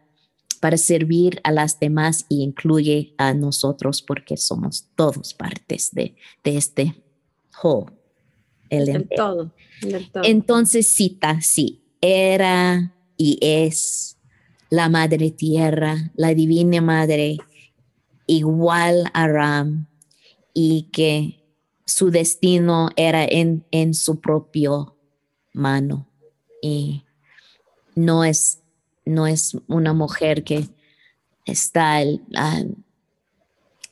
[0.61, 6.57] para servir a las demás y incluye a nosotros porque somos todos partes de, de
[6.57, 7.03] este
[7.63, 7.93] whole.
[8.69, 9.53] El todo,
[10.13, 10.23] todo.
[10.23, 14.17] Entonces cita, sí, era y es
[14.71, 17.39] la madre tierra, la divina madre,
[18.27, 19.89] igual a Ram,
[20.55, 21.45] y que
[21.85, 24.97] su destino era en, en su propio
[25.53, 26.09] mano.
[26.63, 27.03] Y
[27.97, 28.60] no es,
[29.11, 30.69] no es una mujer que
[31.45, 32.65] está la,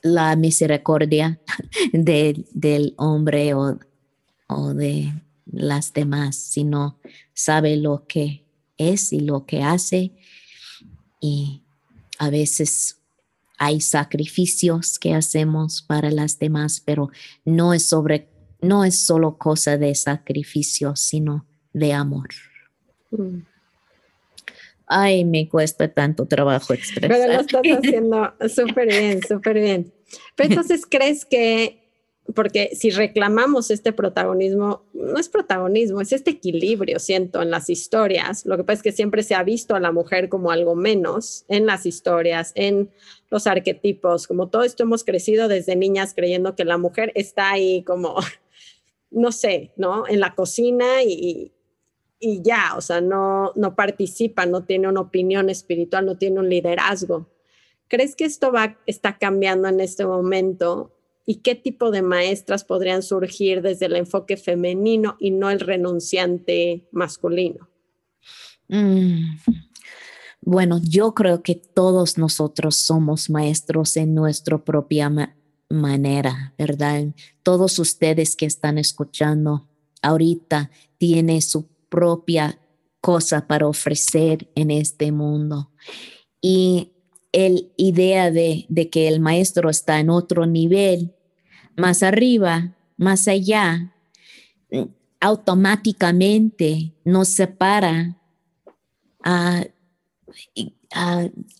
[0.01, 1.39] la misericordia
[1.93, 3.77] del hombre o,
[4.47, 5.13] o de
[5.45, 6.99] las demás, sino
[7.33, 8.45] sabe lo que
[8.77, 10.13] es y lo que hace.
[11.19, 11.63] Y
[12.17, 12.97] a veces
[13.57, 17.09] hay sacrificios que hacemos para las demás, pero
[17.43, 18.29] no es sobre,
[18.61, 22.29] no es solo cosa de sacrificio, sino de amor.
[23.11, 23.48] Mm.
[24.89, 27.09] Ay, me cuesta tanto trabajo expresar.
[27.09, 29.93] Pero lo estás haciendo súper bien, súper bien.
[30.35, 31.79] Pero entonces, ¿crees que
[32.35, 38.45] porque si reclamamos este protagonismo, no es protagonismo, es este equilibrio, siento, en las historias.
[38.45, 41.45] Lo que pasa es que siempre se ha visto a la mujer como algo menos
[41.47, 42.89] en las historias, en
[43.29, 47.83] los arquetipos, como todo esto hemos crecido desde niñas creyendo que la mujer está ahí
[47.83, 48.15] como,
[49.11, 50.07] no sé, ¿no?
[50.07, 51.51] En la cocina y,
[52.19, 56.49] y ya, o sea, no, no participa, no tiene una opinión espiritual, no tiene un
[56.49, 57.29] liderazgo.
[57.87, 60.95] ¿Crees que esto va, está cambiando en este momento
[61.25, 66.87] y qué tipo de maestras podrían surgir desde el enfoque femenino y no el renunciante
[66.91, 67.69] masculino?
[68.67, 69.37] Mm.
[70.41, 75.35] Bueno, yo creo que todos nosotros somos maestros en nuestra propia
[75.69, 77.05] manera, ¿verdad?
[77.43, 79.67] Todos ustedes que están escuchando
[80.01, 82.59] ahorita tienen su propia
[83.01, 85.71] cosa para ofrecer en este mundo.
[86.41, 86.93] Y
[87.31, 91.13] el idea de, de que el maestro está en otro nivel
[91.75, 93.93] más arriba, más allá,
[95.19, 98.17] automáticamente nos separa,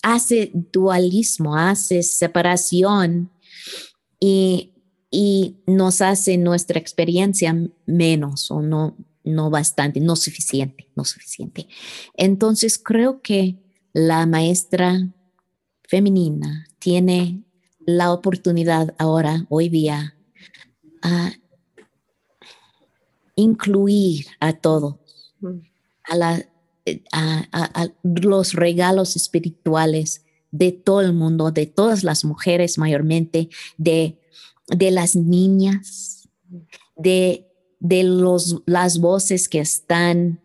[0.02, 3.32] hace dualismo, hace separación
[4.20, 4.74] y,
[5.66, 7.56] nos hace nuestra experiencia
[7.88, 11.68] menos o no, no bastante, no suficiente, no suficiente.
[12.16, 13.58] Entonces creo que
[13.94, 15.10] la maestra
[15.84, 17.44] femenina tiene
[17.80, 20.16] la oportunidad ahora, hoy día,
[21.02, 21.32] a
[23.36, 24.96] incluir a todos,
[26.08, 26.44] a,
[28.04, 34.20] los regalos espirituales de todo el mundo, de todas las mujeres mayormente, de,
[34.68, 36.30] de las niñas,
[36.96, 37.49] de,
[37.80, 40.42] de los, las voces que están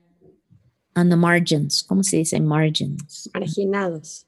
[0.96, 1.82] on the margins.
[1.82, 3.30] ¿Cómo se dice margins?
[3.34, 4.26] Marginados.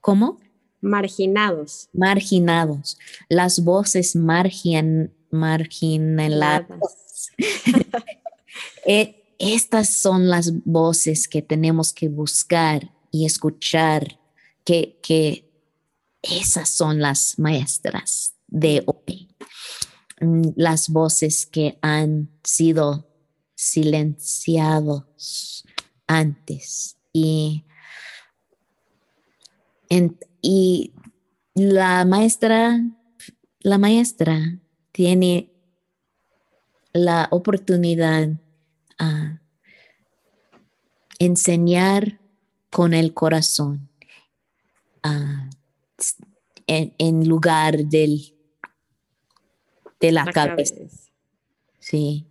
[0.00, 0.38] ¿Cómo?
[0.80, 1.88] Marginados.
[1.92, 2.98] Marginados.
[3.28, 6.66] Las voces margin, marginadas.
[8.84, 14.18] Eh, estas son las voces que tenemos que buscar y escuchar,
[14.64, 15.48] que, que
[16.20, 19.31] esas son las maestras de hoy.
[20.22, 23.06] Mm, las voces que han sido
[23.54, 25.04] silenciados
[26.06, 26.96] antes.
[27.12, 27.64] Y
[30.40, 30.92] y
[31.54, 32.80] la maestra,
[33.60, 34.58] la maestra
[34.90, 35.52] tiene
[36.92, 38.28] la oportunidad
[38.98, 39.40] a
[41.18, 42.20] enseñar
[42.70, 43.88] con el corazón
[46.66, 48.34] en, lugar del,
[50.02, 50.74] de la, cabeza.
[51.78, 52.26] Sí.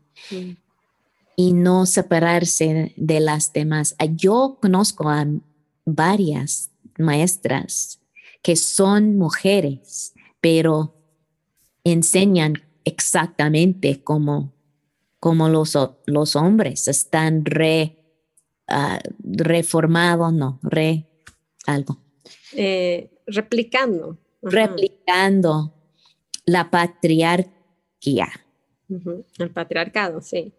[1.36, 3.96] Y no separarse de las demás.
[4.16, 5.26] Yo conozco a
[5.86, 6.70] varias
[7.00, 8.00] maestras
[8.44, 10.96] que son mujeres, pero
[11.84, 14.54] enseñan exactamente como,
[15.20, 17.98] como los, los hombres están re,
[18.68, 21.08] uh, reformados, no, re
[21.66, 21.98] algo.
[22.54, 24.18] Eh, replicando.
[24.42, 25.74] Replicando
[26.46, 26.70] la
[28.02, 28.30] patriarquía.
[29.38, 30.54] El patriarcado, sí.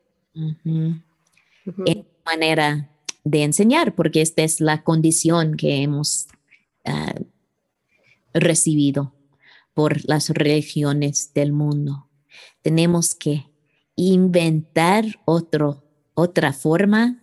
[1.86, 2.90] Es manera
[3.24, 6.28] de enseñar, porque esta es la condición que hemos
[6.84, 7.14] ah,
[8.32, 9.12] recibido
[9.74, 12.08] por las religiones del mundo.
[12.62, 13.46] Tenemos que
[13.96, 15.84] inventar otro,
[16.14, 17.22] otra forma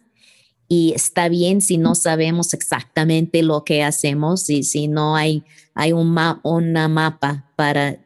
[0.67, 5.43] y está bien si no sabemos exactamente lo que hacemos y si no hay,
[5.74, 7.99] hay un una mapa para,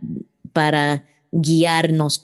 [0.53, 2.23] para guiarnos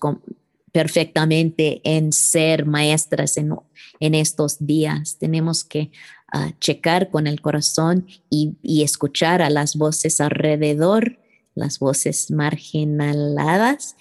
[0.72, 3.56] perfectamente en ser maestras en,
[4.00, 5.18] en estos días.
[5.18, 5.92] Tenemos que
[6.32, 11.18] ah, checar con el corazón y, y, escuchar a las voces alrededor,
[11.56, 13.96] las voces marginaladas,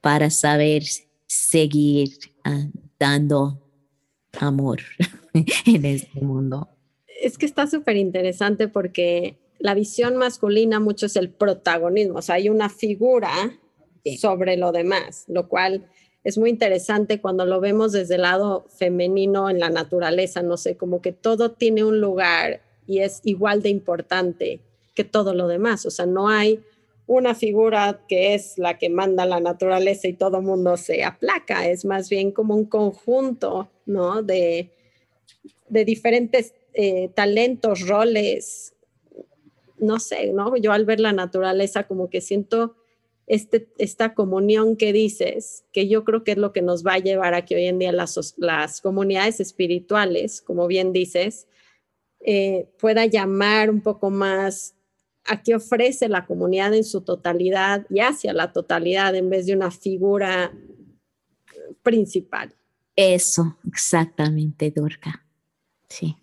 [0.00, 0.82] para saber
[1.26, 2.10] seguir
[2.46, 3.62] uh, dando
[4.40, 4.80] amor
[5.66, 6.70] en este mundo.
[7.20, 12.36] Es que está súper interesante porque la visión masculina mucho es el protagonismo, o sea,
[12.36, 13.30] hay una figura
[14.18, 15.88] sobre lo demás, lo cual
[16.24, 20.76] es muy interesante cuando lo vemos desde el lado femenino en la naturaleza, no sé,
[20.76, 24.60] como que todo tiene un lugar y es igual de importante
[24.94, 26.60] que todo lo demás, o sea, no hay
[27.06, 31.84] una figura que es la que manda la naturaleza y todo mundo se aplaca, es
[31.84, 34.22] más bien como un conjunto, ¿no?
[34.22, 34.70] De,
[35.68, 38.74] de diferentes eh, talentos, roles,
[39.78, 40.56] no sé, ¿no?
[40.56, 42.74] Yo al ver la naturaleza como que siento
[43.26, 46.98] este, esta comunión que dices, que yo creo que es lo que nos va a
[46.98, 51.48] llevar a que hoy en día las, las comunidades espirituales, como bien dices,
[52.20, 54.74] eh, pueda llamar un poco más
[55.24, 59.54] a qué ofrece la comunidad en su totalidad y hacia la totalidad en vez de
[59.54, 60.52] una figura
[61.82, 62.54] principal.
[62.94, 65.26] Eso, exactamente, Durga.
[65.88, 66.16] Sí.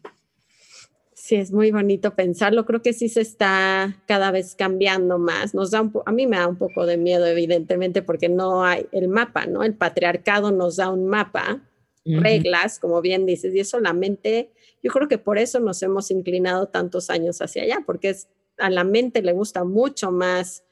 [1.24, 2.66] Sí, es muy bonito pensarlo.
[2.66, 5.54] Creo que sí se está cada vez cambiando más.
[5.54, 9.08] Nos da a mí me da un poco de miedo, evidentemente, porque no hay el
[9.08, 9.64] mapa, ¿no?
[9.64, 11.62] El patriarcado nos da un mapa,
[12.04, 14.52] reglas, como bien dices, y es solamente,
[14.84, 18.70] yo creo que por eso nos hemos inclinado tantos años hacia allá, porque es a
[18.70, 20.66] la mente le gusta mucho más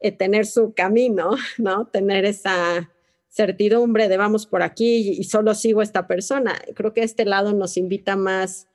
[0.00, 1.88] eh, tener su camino, ¿no?
[1.88, 2.90] Tener esa
[3.28, 6.58] certidumbre de vamos por aquí y, solo sigo esta persona.
[6.74, 8.69] Creo que este lado nos invita más a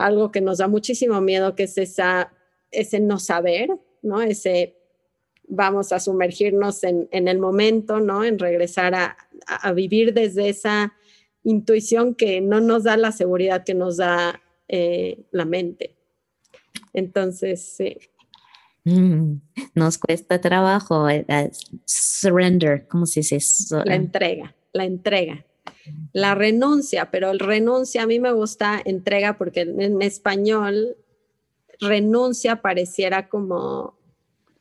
[0.00, 2.32] algo que nos da muchísimo miedo, que es esa,
[2.70, 3.70] ese no saber,
[4.02, 4.22] ¿no?
[4.22, 4.76] Ese
[5.50, 8.24] vamos a sumergirnos en, el momento, ¿no?
[8.24, 10.92] En regresar a, vivir desde esa
[11.42, 15.96] intuición que no nos da la seguridad que nos da eh, la mente.
[16.92, 17.96] Entonces, sí.
[18.84, 19.40] Mm,
[19.74, 21.50] nos cuesta trabajo eh, eh,
[21.84, 23.38] surrender, ¿cómo se dice?
[23.84, 25.44] La entrega, la entrega.
[26.12, 30.96] La renuncia, pero el renuncia a mí me gusta entrega porque en español
[31.80, 33.98] renuncia pareciera como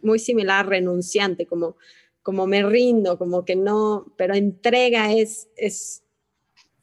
[0.02, 1.76] muy similar a renunciante, como,
[2.22, 6.04] como me rindo, como que no, pero entrega es, es,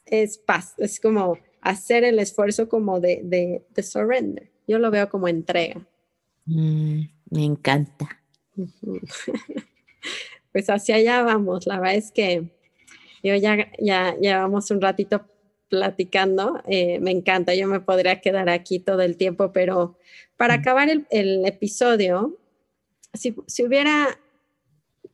[0.05, 4.51] es paz, es como hacer el esfuerzo como de, de, de surrender.
[4.69, 5.87] Yo lo veo como entrega.
[6.45, 8.23] Mm, me encanta.
[10.53, 11.67] pues hacia allá vamos.
[11.67, 12.56] La verdad es que
[13.23, 15.27] yo ya, ya llevamos un ratito
[15.69, 16.61] platicando.
[16.67, 17.55] Eh, me encanta.
[17.55, 19.97] Yo me podría quedar aquí todo el tiempo, pero
[20.37, 22.39] para acabar el, el episodio,
[23.15, 24.19] si, si, hubiera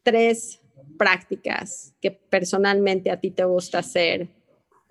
[0.03, 0.61] tres
[0.99, 4.29] prácticas que personalmente a ti te gusta hacer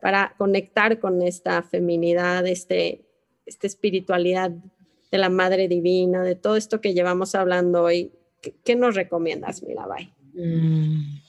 [0.01, 3.05] para conectar con esta feminidad, este,
[3.45, 4.51] esta espiritualidad
[5.11, 8.11] de la Madre Divina, de todo esto que llevamos hablando hoy,
[8.63, 10.13] ¿qué, nos recomiendas, Mirabai?
[10.33, 11.20] Mm.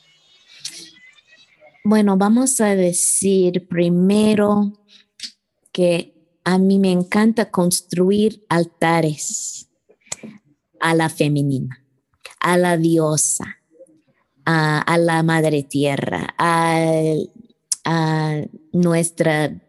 [1.84, 4.72] Bueno, vamos a decir primero
[5.72, 6.14] que
[6.44, 9.68] a mí me encanta construir altares
[10.78, 11.84] a la femenina,
[12.38, 13.58] a la diosa,
[14.44, 17.14] a, la madre tierra, a,
[18.72, 19.60] nuestra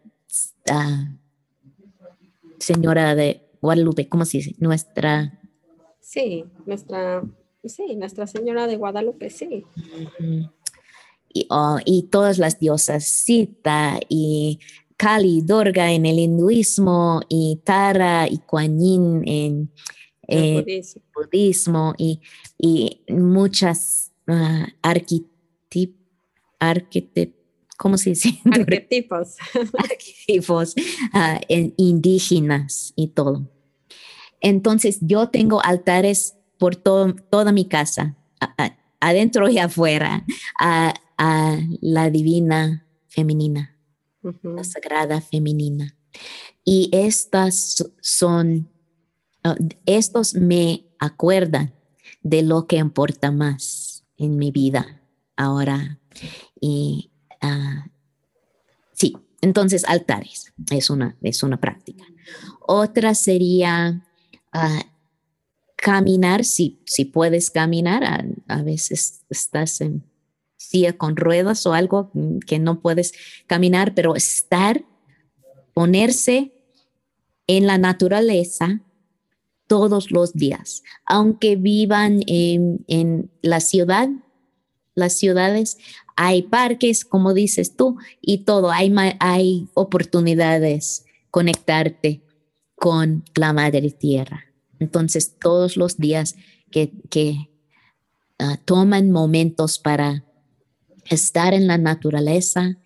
[2.58, 4.54] señora de Guadalupe, ¿cómo se dice?
[4.58, 5.40] Nuestra...
[6.00, 7.24] Sí, nuestra,
[7.64, 9.64] sí, Nuestra Señora de Guadalupe, sí.
[11.50, 14.60] Oh, y, todas las diosas, Sita y
[14.96, 19.70] Kali, Durga en el hinduismo y Tara y Kuan Yin en
[20.28, 21.94] el budismo.
[21.98, 22.20] y,
[23.08, 25.96] muchas uh, arquetip,
[27.76, 28.38] ¿cómo se dice?
[28.52, 29.36] Arquetipos.
[29.78, 30.74] Arquetipos
[31.12, 33.48] ah, indígenas y todo.
[34.40, 38.16] Entonces yo tengo altares por toda mi casa,
[39.00, 40.24] adentro y afuera,
[41.16, 43.76] a, la divina femenina,
[44.42, 45.96] la sagrada femenina.
[46.64, 48.70] Y estas son,
[49.42, 49.56] ah,
[49.86, 51.74] estos me acuerdan
[52.22, 55.02] de lo que importa más en mi vida
[55.36, 55.98] ahora.
[56.60, 57.10] Y
[57.46, 57.90] Ah,
[58.94, 62.06] sí, entonces altares es una, es una práctica.
[62.60, 64.02] Otra sería
[64.50, 64.82] ah,
[65.76, 70.04] caminar, si, si puedes caminar, a, veces estás en
[70.96, 72.10] con ruedas o algo
[72.46, 73.12] que no puedes
[73.46, 74.84] caminar, pero estar
[75.72, 76.52] ponerse
[77.46, 78.80] en la naturaleza
[79.66, 84.08] todos los días, aunque vivan en, la ciudad,
[84.94, 85.78] las ciudades,
[86.16, 92.22] hay parques, como dices tú, y todo, hay, hay oportunidades conectarte
[92.76, 94.44] con la madre tierra.
[94.78, 96.36] Entonces, todos los días
[96.70, 97.50] que, que
[98.38, 100.24] ah, toman momentos para
[101.10, 102.78] estar en la naturaleza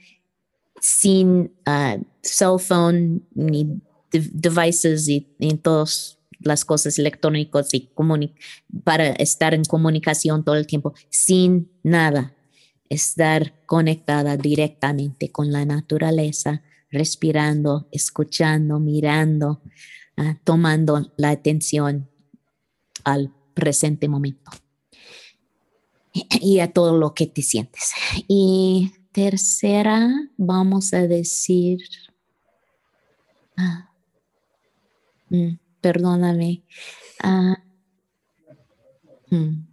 [0.81, 5.21] sin uh, cell phone ni devices y,
[5.63, 7.91] todas las cosas electrónicas y
[8.85, 12.35] para estar en comunicación todo el tiempo sin nada.
[12.89, 19.61] Estar conectada directamente con la naturaleza, respirando, escuchando, mirando,
[20.17, 22.09] ah, tomando la atención
[23.05, 24.51] al presente momento
[26.41, 27.93] y a todo lo que te sientes.
[28.27, 31.81] Y tercera, vamos a decir,
[33.57, 33.91] ah,
[35.31, 36.63] mm, perdóname.
[37.23, 37.63] Ah,
[39.31, 39.67] mm,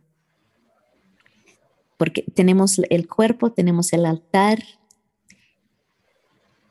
[1.97, 4.63] porque tenemos el cuerpo, tenemos el altar.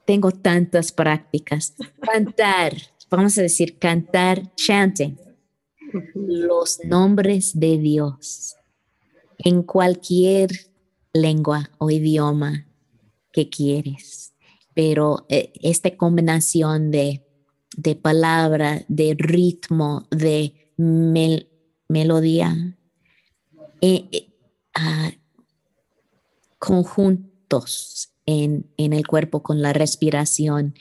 [0.05, 1.75] Tengo tantas prácticas.
[2.01, 2.75] Cantar,
[3.09, 5.19] vamos a decir cantar, chanting
[6.15, 8.57] los nombres de Dios
[9.39, 10.51] en cualquier
[11.13, 12.67] lengua o idioma
[13.33, 14.35] que quieres.
[14.75, 17.25] Pero eh, esta combinación de,
[17.77, 20.73] de palabra, de ritmo, de
[21.89, 22.77] melodía,
[23.81, 25.19] eh, eh,
[26.59, 30.75] conjuntos en, el cuerpo con la respiración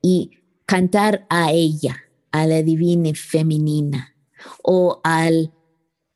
[0.00, 0.30] y
[0.64, 1.96] cantar a ella,
[2.32, 4.14] a la divina femenina
[4.62, 5.52] o al,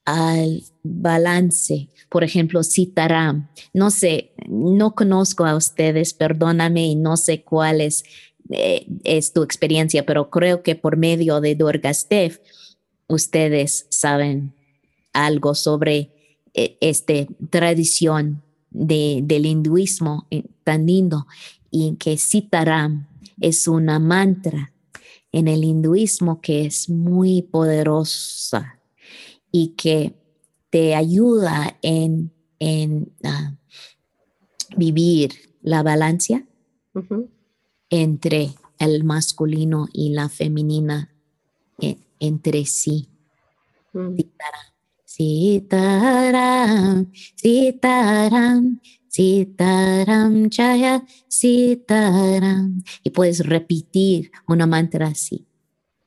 [0.05, 3.49] al balance, por ejemplo, Sitaram.
[3.73, 8.05] No sé, no conozco a ustedes, perdóname y no sé cuál es,
[8.51, 8.87] eh,
[9.33, 12.41] tu experiencia, pero creo que por medio de Durgastev
[13.07, 14.55] ustedes saben
[15.13, 16.11] algo sobre
[16.55, 21.27] e, este, tradición de, del hinduismo eh, tan lindo
[21.71, 23.07] y que Sitaram
[23.41, 24.73] es una mantra
[25.31, 28.80] en el hinduismo que es muy poderosa
[29.53, 30.15] y que
[30.71, 33.55] te ayuda en, en ah,
[34.77, 35.33] vivir
[35.63, 36.45] la balanza
[37.91, 41.13] entre el masculino y la femenina
[41.81, 43.09] eh, entre sí.
[43.93, 44.17] Mm.
[45.05, 52.83] Sitaram, Sitaram, Sitaram, Chaya, Sitaram.
[53.03, 55.47] Y puedes repetir una mantra así.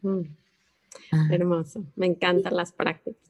[0.02, 0.22] Mm.
[1.12, 1.28] Ah.
[1.30, 3.23] Hermoso, me encantan las prácticas.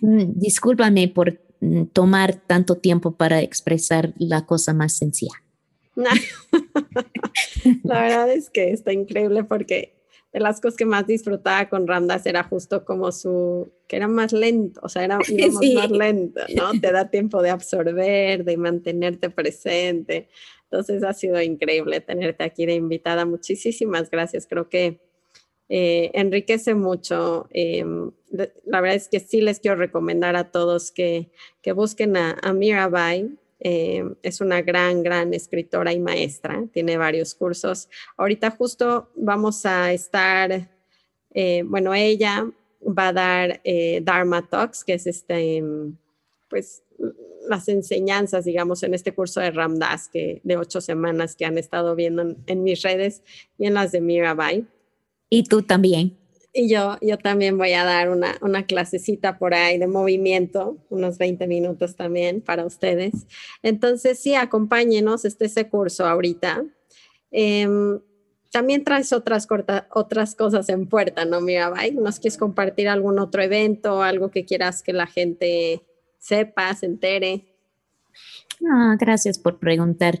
[0.00, 5.42] Mm, discúlpame por mm, tomar tanto tiempo para expresar la cosa más sencilla.
[7.84, 12.24] la verdad es que está increíble porque de las cosas que más disfrutaba con Ramdas
[12.24, 15.18] era justo como su, que era más lento, o sea, era
[15.74, 16.72] más lento, ¿no?
[16.80, 20.28] Te da tiempo de absorber, de mantenerte presente.
[20.64, 23.26] Entonces ha sido increíble tenerte aquí de invitada.
[23.26, 24.46] Muchísimas gracias.
[24.46, 25.02] Creo que
[25.74, 27.48] eh, enriquece mucho.
[27.50, 31.30] Em, la verdad es que sí les quiero recomendar a todos que,
[31.62, 33.38] que busquen a, a Mirabai.
[33.58, 37.88] Eh, es una gran, gran escritora y maestra, tiene varios cursos.
[38.18, 40.68] Ahorita justo vamos a estar,
[41.32, 42.46] eh, bueno, ella
[42.86, 45.64] va a dar eh, Dharma Talks, que es este,
[46.50, 46.82] pues,
[47.48, 51.96] las enseñanzas, digamos, en este curso de Ramdas, que de ocho semanas que han estado
[51.96, 53.22] viendo en, en mis redes
[53.56, 54.66] y en las de Mirabai.
[55.34, 56.18] Y tú también.
[56.52, 61.16] Y yo, yo también voy a dar una, una clasecita por ahí de movimiento, unos
[61.16, 63.26] 20 minutos también para ustedes.
[63.62, 66.62] Entonces, sí, acompáñenos, este ese curso ahorita.
[67.30, 67.98] Em,
[68.50, 69.48] también traes otras,
[69.94, 71.92] otras cosas en puerta, ¿no, Mirabai?
[71.92, 75.80] ¿Nos quieres compartir algún otro evento, algo que quieras que la gente
[76.18, 77.46] sepa, se entere?
[78.70, 80.20] Ah, gracias por preguntar.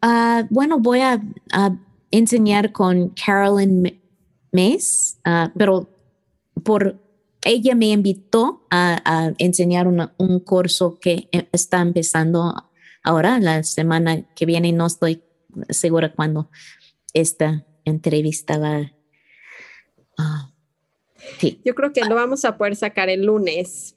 [0.00, 1.20] Ah, bueno, voy a,
[1.52, 1.76] a,
[2.12, 4.01] enseñar con Carolyn
[4.52, 5.88] mes, ah, pero
[6.62, 7.00] por
[7.44, 12.54] ella me invitó a, enseñar un curso que eh, está empezando
[13.02, 14.72] ahora, la semana que viene.
[14.72, 15.22] No estoy
[15.68, 16.50] segura cuándo
[17.12, 18.92] esta entrevista va.
[20.18, 20.52] Uh,
[21.38, 21.60] sí.
[21.64, 23.96] Yo creo que lo vamos a poder sacar el lunes.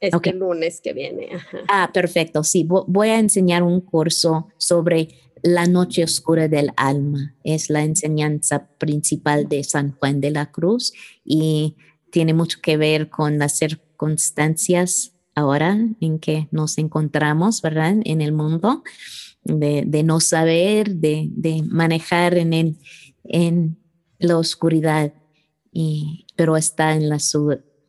[0.00, 1.28] Este lunes que viene.
[1.68, 2.42] Ah, perfecto.
[2.42, 5.08] Sí, voy a enseñar un curso sobre
[5.42, 10.92] la noche oscura del alma es la enseñanza principal de San Juan de la Cruz
[11.24, 11.76] y
[12.10, 17.96] tiene mucho que ver con las circunstancias ahora en que nos encontramos, ¿verdad?
[18.04, 18.82] En el mundo.
[19.44, 22.78] de, no saber, de, manejar en,
[24.18, 25.12] la oscuridad,
[25.72, 27.18] y, pero está en la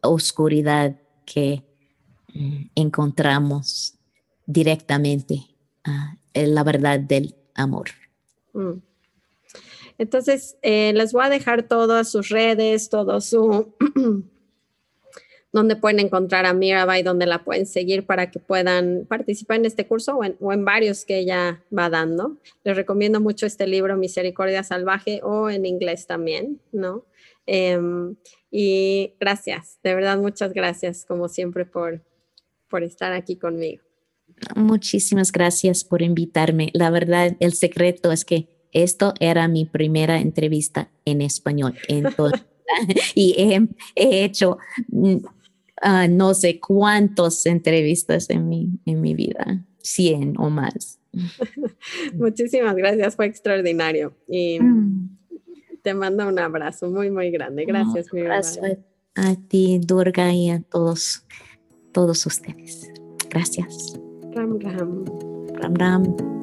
[0.02, 1.64] oscuridad que
[2.34, 4.00] mm, encontramos
[4.48, 5.46] directamente
[5.84, 7.90] ah, la verdad del amor.
[8.54, 8.80] Mm.
[9.98, 13.74] Entonces, eh, les voy a dejar todas sus redes, todo su
[15.54, 19.88] donde pueden encontrar a Mirabai, donde la pueden seguir para que puedan participar en este
[19.88, 22.38] curso o en, varios que ella va dando.
[22.64, 27.06] Les recomiendo mucho este libro, Misericordia Salvaje, o en inglés también, ¿no?
[27.46, 28.16] Em,
[28.50, 32.02] y gracias, de verdad, muchas gracias, como siempre, por,
[32.68, 33.84] por estar aquí conmigo.
[34.56, 36.70] Muchísimas gracias por invitarme.
[36.74, 41.76] La verdad, el secreto es que esto era mi primera entrevista en español.
[43.16, 45.18] y he, hecho mm,
[45.86, 50.98] Ah, no sé cuántas entrevistas en mi, en mi vida, 100 o más.
[52.14, 54.16] Muchísimas gracias, fue extraordinario.
[54.30, 55.18] Y mm.
[55.82, 57.66] te mando un abrazo muy, muy grande.
[57.66, 58.62] Gracias, mi abrazo
[59.16, 61.26] a, ti, Durga, y a todos,
[61.92, 62.90] todos ustedes.
[63.30, 64.00] Gracias.
[64.36, 65.06] Ram, ram.
[65.62, 66.43] Ram, ram.